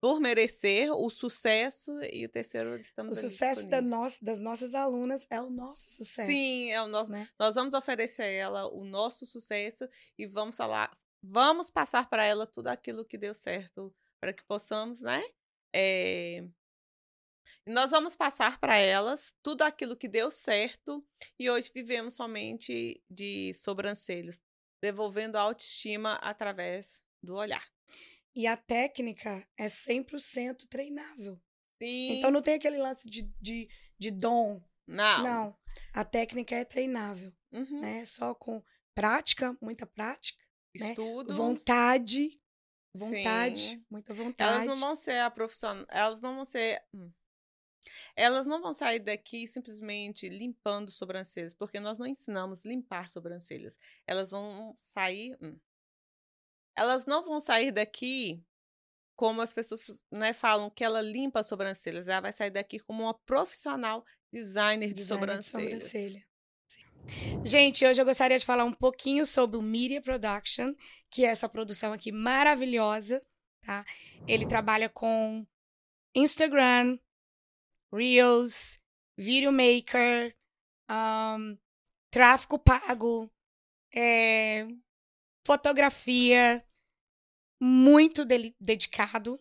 por 0.00 0.18
merecer 0.18 0.90
o 0.92 1.10
sucesso 1.10 1.92
e 2.10 2.24
o 2.24 2.28
terceiro 2.28 2.78
estamos 2.78 3.18
o 3.18 3.20
sucesso 3.20 3.68
da 3.68 3.82
nossa, 3.82 4.16
das 4.22 4.40
nossas 4.40 4.74
alunas 4.74 5.26
é 5.28 5.42
o 5.42 5.50
nosso 5.50 5.90
sucesso 5.90 6.26
sim 6.26 6.70
é 6.70 6.80
o 6.80 6.88
nosso 6.88 7.12
né? 7.12 7.28
nós 7.38 7.54
vamos 7.54 7.74
oferecer 7.74 8.22
a 8.22 8.26
ela 8.26 8.66
o 8.74 8.82
nosso 8.82 9.26
sucesso 9.26 9.86
e 10.16 10.26
vamos 10.26 10.56
falar 10.56 10.90
vamos 11.22 11.68
passar 11.68 12.08
para 12.08 12.24
ela 12.24 12.46
tudo 12.46 12.68
aquilo 12.68 13.04
que 13.04 13.18
deu 13.18 13.34
certo 13.34 13.94
para 14.20 14.32
que 14.32 14.44
possamos, 14.44 15.00
né? 15.00 15.20
É... 15.74 16.46
Nós 17.66 17.90
vamos 17.90 18.14
passar 18.14 18.58
para 18.58 18.78
elas 18.78 19.34
tudo 19.42 19.62
aquilo 19.62 19.96
que 19.96 20.08
deu 20.08 20.30
certo 20.30 21.04
e 21.38 21.50
hoje 21.50 21.70
vivemos 21.74 22.14
somente 22.14 23.02
de 23.08 23.52
sobrancelhas, 23.54 24.40
devolvendo 24.82 25.36
a 25.36 25.42
autoestima 25.42 26.14
através 26.14 27.00
do 27.22 27.34
olhar. 27.34 27.64
E 28.34 28.46
a 28.46 28.56
técnica 28.56 29.46
é 29.58 29.66
100% 29.66 30.68
treinável. 30.68 31.40
Sim. 31.82 32.18
Então 32.18 32.30
não 32.30 32.42
tem 32.42 32.54
aquele 32.54 32.78
lance 32.78 33.08
de, 33.08 33.22
de, 33.40 33.68
de 33.98 34.10
dom. 34.10 34.62
Não. 34.86 35.22
Não. 35.22 35.58
A 35.92 36.04
técnica 36.04 36.54
é 36.54 36.64
treinável. 36.64 37.32
Uhum. 37.52 37.80
Né? 37.80 38.04
Só 38.04 38.34
com 38.34 38.62
prática, 38.94 39.56
muita 39.60 39.86
prática 39.86 40.40
né? 40.78 40.90
Estudo. 40.90 41.34
Vontade. 41.34 42.38
Vontade, 42.92 43.60
Sim. 43.60 43.84
muita 43.88 44.12
vontade. 44.12 44.52
Elas 44.52 44.66
não 44.66 44.76
vão 44.76 44.96
ser 44.96 45.20
a 45.20 45.30
profissional. 45.30 45.86
Elas 45.88 46.20
não 46.20 46.34
vão 46.34 46.44
ser. 46.44 46.82
Hum. 46.92 47.10
Elas 48.16 48.46
não 48.46 48.60
vão 48.60 48.72
sair 48.72 49.00
daqui 49.00 49.46
simplesmente 49.46 50.28
limpando 50.28 50.90
sobrancelhas, 50.90 51.54
porque 51.54 51.80
nós 51.80 51.98
não 51.98 52.06
ensinamos 52.06 52.64
limpar 52.64 53.10
sobrancelhas. 53.10 53.78
Elas 54.06 54.30
vão 54.30 54.74
sair. 54.78 55.36
Hum. 55.40 55.58
Elas 56.76 57.06
não 57.06 57.24
vão 57.24 57.40
sair 57.40 57.72
daqui 57.72 58.42
como 59.16 59.42
as 59.42 59.52
pessoas 59.52 60.02
né, 60.10 60.32
falam 60.32 60.70
que 60.70 60.82
ela 60.82 61.02
limpa 61.02 61.40
as 61.40 61.46
sobrancelhas. 61.46 62.08
Ela 62.08 62.22
vai 62.22 62.32
sair 62.32 62.50
daqui 62.50 62.78
como 62.78 63.02
uma 63.02 63.12
profissional 63.12 64.04
designer 64.32 64.88
de 64.88 64.94
designer 64.94 65.42
sobrancelhas. 65.42 65.82
De 65.82 65.88
sobrancelha. 65.88 66.30
Gente, 67.44 67.84
hoje 67.84 68.00
eu 68.00 68.04
gostaria 68.04 68.38
de 68.38 68.46
falar 68.46 68.64
um 68.64 68.72
pouquinho 68.72 69.26
sobre 69.26 69.56
o 69.56 69.62
Media 69.62 70.00
Production, 70.00 70.74
que 71.10 71.24
é 71.24 71.28
essa 71.28 71.48
produção 71.48 71.92
aqui 71.92 72.12
maravilhosa, 72.12 73.22
tá? 73.62 73.84
Ele 74.26 74.46
trabalha 74.46 74.88
com 74.88 75.46
Instagram, 76.14 76.98
Reels, 77.92 78.80
Video 79.16 79.52
Maker, 79.52 80.36
um, 80.90 81.56
tráfego 82.10 82.58
pago, 82.58 83.30
é, 83.94 84.66
fotografia, 85.44 86.66
muito 87.60 88.24
de 88.24 88.56
dedicado, 88.60 89.38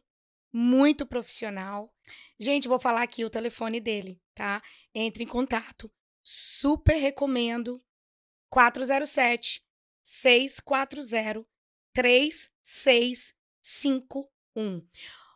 muito 0.52 1.06
profissional. 1.06 1.94
Gente, 2.40 2.68
vou 2.68 2.80
falar 2.80 3.04
aqui 3.04 3.24
o 3.24 3.30
telefone 3.30 3.80
dele, 3.80 4.20
tá? 4.34 4.64
Entre 4.94 5.24
em 5.24 5.28
contato 5.28 5.92
super 6.24 6.96
recomendo. 6.96 7.84
407 8.52 9.64
640 10.02 11.46
3651. 11.94 14.88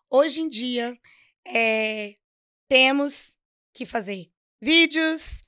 Hoje 0.09 0.41
em 0.41 0.49
dia, 0.49 0.99
é, 1.45 2.17
temos 2.67 3.37
que 3.73 3.85
fazer 3.85 4.31
vídeos, 4.61 5.41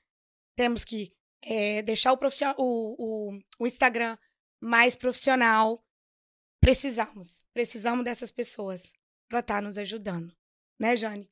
temos 0.56 0.84
que 0.84 1.12
é, 1.42 1.82
deixar 1.82 2.12
o, 2.12 2.18
o, 2.58 2.96
o, 2.98 3.40
o 3.58 3.66
Instagram 3.66 4.16
mais 4.60 4.96
profissional 4.96 5.82
precisamos, 6.66 7.44
precisamos 7.54 8.04
dessas 8.04 8.32
pessoas 8.32 8.92
para 9.28 9.38
estar 9.38 9.56
tá 9.56 9.60
nos 9.60 9.78
ajudando, 9.78 10.36
né, 10.80 10.96
Jane? 10.96 11.30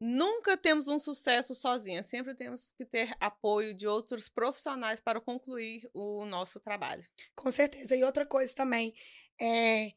Nunca 0.00 0.56
temos 0.56 0.88
um 0.88 0.98
sucesso 0.98 1.54
sozinha, 1.54 2.02
sempre 2.02 2.34
temos 2.34 2.72
que 2.72 2.86
ter 2.86 3.14
apoio 3.20 3.76
de 3.76 3.86
outros 3.86 4.30
profissionais 4.30 4.98
para 4.98 5.20
concluir 5.20 5.86
o 5.92 6.24
nosso 6.24 6.58
trabalho. 6.58 7.06
Com 7.36 7.50
certeza. 7.50 7.94
E 7.94 8.02
outra 8.02 8.24
coisa 8.24 8.54
também, 8.54 8.94
é, 9.38 9.92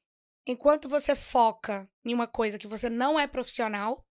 enquanto 0.46 0.90
você 0.90 1.16
foca 1.16 1.90
em 2.04 2.14
uma 2.14 2.28
coisa 2.28 2.60
que 2.60 2.68
você 2.68 2.90
não 2.90 3.18
é 3.18 3.26
profissional, 3.26 4.06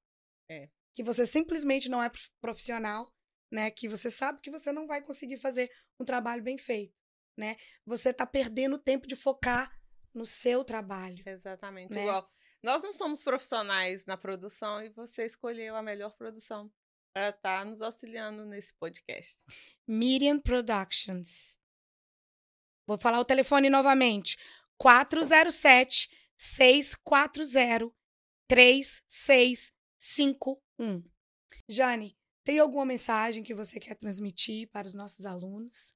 é. 0.51 0.71
Que 0.95 1.03
você 1.03 1.27
simplesmente 1.27 1.89
não 1.89 2.03
é 2.03 2.11
profissional, 2.41 3.13
né, 3.51 3.71
que 3.71 3.89
você 3.89 4.11
sabe 4.11 4.41
que 4.41 4.51
você 4.51 4.73
não 4.73 4.87
vai 4.87 5.03
conseguir 5.03 5.37
fazer 5.37 5.71
um 6.01 6.05
trabalho 6.05 6.43
bem 6.43 6.57
feito, 6.57 6.95
né? 7.37 7.57
Você 7.85 8.11
está 8.11 8.27
perdendo 8.27 8.79
tempo 8.79 9.07
de 9.07 9.15
focar 9.15 9.71
no 10.15 10.25
seu 10.25 10.65
trabalho. 10.65 11.23
Exatamente. 11.27 11.95
Né? 11.95 12.03
Igual 12.03 12.29
nós 12.63 12.83
não 12.83 12.93
somos 12.93 13.23
profissionais 13.25 14.07
na 14.07 14.17
produção 14.17 14.83
e 14.83 14.89
você 14.91 15.27
escolheu 15.27 15.75
a 15.75 15.83
melhor 15.83 16.15
produção 16.17 16.73
para 17.13 17.31
estar 17.31 17.59
tá 17.59 17.65
nos 17.65 17.83
auxiliando 17.83 18.45
nesse 18.45 18.73
podcast. 18.75 19.37
Miriam 19.87 20.39
Productions. 20.41 21.59
Vou 22.87 22.97
falar 22.97 23.21
o 23.21 23.25
telefone 23.25 23.69
novamente. 23.69 24.39
407 24.79 26.11
640 26.37 27.93
3651. 30.83 31.03
Jane, 31.69 32.17
tem 32.45 32.59
alguma 32.59 32.85
mensagem 32.85 33.43
que 33.43 33.55
você 33.55 33.79
quer 33.79 33.95
transmitir 33.95 34.69
para 34.71 34.87
os 34.87 34.95
nossos 34.95 35.25
alunos? 35.25 35.95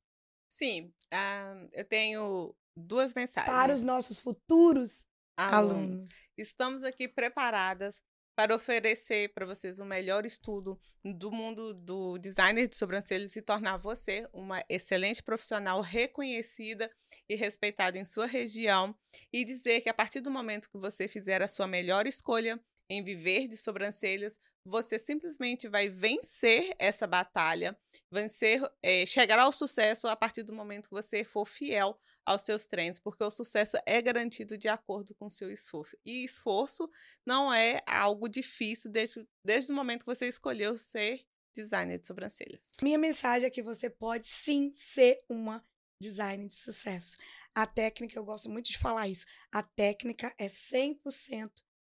Sim, 0.49 0.93
uh, 1.13 1.69
eu 1.73 1.85
tenho 1.85 2.55
duas 2.77 3.13
mensagens. 3.13 3.53
Para 3.53 3.75
os 3.75 3.83
nossos 3.83 4.21
futuros 4.21 5.05
alunos. 5.37 5.71
alunos. 5.71 6.29
Estamos 6.39 6.85
aqui 6.85 7.09
preparadas 7.09 8.03
para 8.37 8.55
oferecer 8.55 9.33
para 9.33 9.47
vocês 9.47 9.79
o 9.79 9.85
melhor 9.85 10.27
estudo 10.27 10.79
do 11.03 11.33
mundo 11.33 11.73
do 11.73 12.19
designer 12.19 12.69
de 12.69 12.77
sobrancelhas 12.77 13.35
e 13.35 13.41
tornar 13.41 13.79
você 13.79 14.29
uma 14.33 14.63
excelente 14.69 15.23
profissional 15.23 15.81
reconhecida 15.81 16.91
e 17.29 17.35
respeitada 17.35 17.99
em 17.99 18.05
sua 18.05 18.27
região 18.27 18.95
e 19.33 19.43
dizer 19.43 19.81
que 19.81 19.89
a 19.89 19.95
partir 19.95 20.21
do 20.21 20.31
momento 20.31 20.69
que 20.69 20.79
você 20.79 21.09
fizer 21.09 21.41
a 21.41 21.49
sua 21.49 21.67
melhor 21.67 22.07
escolha 22.07 22.63
em 22.89 23.03
viver 23.03 23.49
de 23.49 23.57
sobrancelhas, 23.57 24.39
você 24.65 24.99
simplesmente 24.99 25.69
vai 25.69 25.89
vencer 25.89 26.75
essa 26.79 27.07
batalha, 27.07 27.79
vencer, 28.11 28.61
é, 28.83 29.05
chegar 29.07 29.39
ao 29.39 29.53
sucesso 29.53 30.09
a 30.09 30.17
partir 30.17 30.43
do 30.43 30.53
momento 30.53 30.89
que 30.89 30.95
você 30.95 31.25
for 31.25 31.45
fiel 31.45 31.99
aos 32.25 32.43
seus 32.43 32.67
treinos, 32.67 32.99
porque 32.99 33.23
o 33.23 33.31
sucesso 33.31 33.77
é 33.87 34.01
garantido 34.01 34.57
de 34.57 34.69
acordo 34.69 35.15
com 35.15 35.27
o 35.27 35.31
seu 35.31 35.51
esforço. 35.51 35.97
E 36.05 36.25
esforço 36.25 36.91
não 37.25 37.53
é 37.53 37.81
algo 37.87 38.29
difícil 38.29 38.91
desde, 38.91 39.27
desde 39.45 39.73
o 39.73 39.75
momento 39.75 40.01
que 40.05 40.15
você 40.15 40.27
escolheu 40.27 40.77
ser 40.77 41.25
designer 41.55 41.99
de 41.99 42.07
sobrancelhas. 42.07 42.61
Minha 42.83 42.99
mensagem 42.99 43.47
é 43.47 43.51
que 43.51 43.63
você 43.63 43.89
pode 43.89 44.27
sim 44.27 44.73
ser 44.75 45.23
uma 45.29 45.65
designer 46.01 46.49
de 46.49 46.57
sucesso. 46.57 47.17
A 47.55 47.67
técnica, 47.67 48.19
eu 48.19 48.25
gosto 48.25 48.51
muito 48.51 48.71
de 48.71 48.79
falar 48.79 49.09
isso, 49.09 49.27
a 49.51 49.63
técnica 49.63 50.35
é 50.39 50.47
100% 50.47 51.51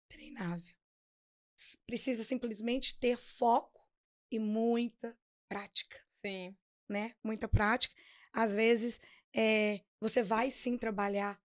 treinável 0.08 0.73
precisa 1.86 2.24
simplesmente 2.24 2.98
ter 2.98 3.16
foco 3.16 3.86
e 4.30 4.38
muita 4.38 5.16
prática. 5.48 6.02
Sim. 6.10 6.56
Né? 6.88 7.14
Muita 7.22 7.48
prática. 7.48 7.94
Às 8.32 8.54
vezes, 8.54 9.00
é, 9.34 9.80
você 10.00 10.22
vai 10.22 10.50
sim 10.50 10.76
trabalhar 10.76 11.40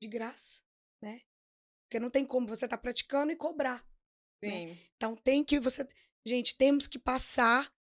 de 0.00 0.08
graça, 0.08 0.62
né? 1.00 1.20
Porque 1.84 2.00
não 2.00 2.10
tem 2.10 2.24
como 2.24 2.46
você 2.46 2.64
estar 2.64 2.76
tá 2.76 2.82
praticando 2.82 3.32
e 3.32 3.36
cobrar. 3.36 3.86
Né? 4.42 4.50
Sim. 4.50 4.66
Né? 4.66 4.78
Então 4.96 5.16
tem 5.16 5.44
que 5.44 5.60
você. 5.60 5.86
Gente, 6.26 6.56
temos 6.56 6.86
que 6.86 6.98
passar 6.98 7.72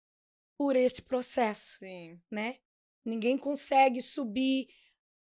por 0.57 0.75
esse 0.75 1.01
processo. 1.01 1.79
Sim. 1.79 2.21
Né? 2.31 2.59
Ninguém 3.05 3.37
consegue 3.37 4.01
subir 4.01 4.67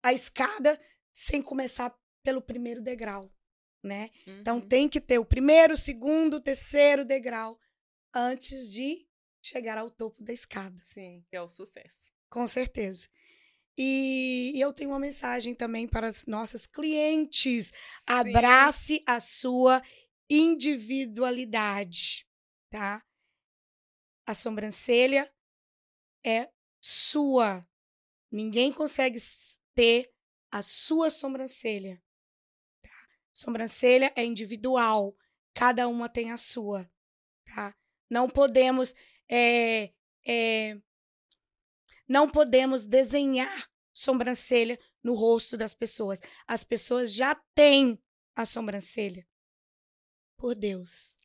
a 0.04 0.14
escada 0.14 0.80
sem 1.14 1.42
começar 1.42 1.96
pelo 2.24 2.42
primeiro 2.42 2.82
degrau 2.82 3.32
né? 3.84 4.10
Então, 4.22 4.34
uhum. 4.34 4.42
Então 4.42 4.62
tem 4.62 4.90
que 4.90 5.02
ter 5.02 5.20
o 5.20 5.26
primeiro, 5.26 5.74
o 5.74 5.78
segundo, 5.78 6.36
o 6.36 6.42
terceiro 6.42 7.04
degrau 7.04 7.60
antes 8.14 8.72
de 8.72 9.08
chegar 9.42 9.78
ao 9.78 9.90
topo 9.90 10.24
da 10.24 10.34
escada. 10.34 10.82
Sim, 10.84 11.26
que 11.30 11.36
é 11.36 11.42
o 11.42 11.48
sucesso. 11.48 12.12
Com 12.30 12.48
certeza. 12.48 13.10
E, 13.78 14.52
e 14.56 14.62
eu 14.62 14.72
tenho 14.74 14.92
uma 14.92 15.00
mensagem 15.00 15.56
também 15.56 15.88
para 15.88 16.08
as 16.08 16.26
nossas 16.26 16.68
clientes. 16.68 17.68
Sim. 17.68 17.74
Abrace 18.08 19.04
a 19.08 19.20
sua 19.20 19.82
individualidade, 20.30 22.28
tá? 22.70 23.04
A 24.26 24.34
sobrancelha 24.36 25.34
é 26.24 26.50
sua. 26.80 27.68
Ninguém 28.32 28.72
consegue 28.72 29.20
ter 29.76 30.14
a 30.52 30.62
sua 30.62 31.10
sobrancelha. 31.10 32.02
Sobrancelha 33.42 34.14
é 34.16 34.24
individual, 34.24 35.18
cada 35.52 35.88
uma 35.88 36.08
tem 36.08 36.32
a 36.32 36.38
sua, 36.38 36.88
tá? 37.44 37.76
Não 38.08 38.30
podemos 38.30 38.94
é, 39.28 39.92
é, 40.28 40.80
não 42.08 42.30
podemos 42.30 42.86
desenhar 42.86 43.68
sobrancelha 43.92 44.80
no 45.04 45.16
rosto 45.16 45.58
das 45.58 45.74
pessoas. 45.74 46.20
As 46.48 46.64
pessoas 46.64 47.16
já 47.16 47.34
têm 47.56 48.00
a 48.36 48.46
sobrancelha. 48.46 49.28
Por 50.38 50.54
Deus. 50.54 51.18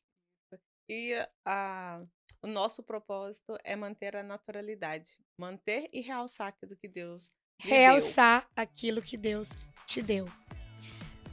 E 0.89 1.13
a, 1.45 2.03
o 2.41 2.47
nosso 2.47 2.83
propósito 2.83 3.59
é 3.63 3.77
manter 3.77 4.17
a 4.17 4.23
naturalidade, 4.23 5.19
manter 5.39 5.91
e 5.93 6.01
realçar 6.01 6.49
aquilo 6.49 6.77
que 6.77 6.89
Deus 6.89 7.31
realçar 7.59 8.41
deu. 8.43 8.51
aquilo 8.57 9.03
que 9.03 9.19
Deus 9.19 9.51
te 9.87 10.01
deu. 10.01 10.27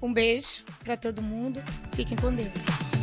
Um 0.03 0.13
beijo 0.13 0.65
para 0.83 0.97
todo 0.97 1.21
mundo. 1.21 1.63
Fiquem 1.93 2.17
com 2.17 2.35
Deus. 2.35 3.02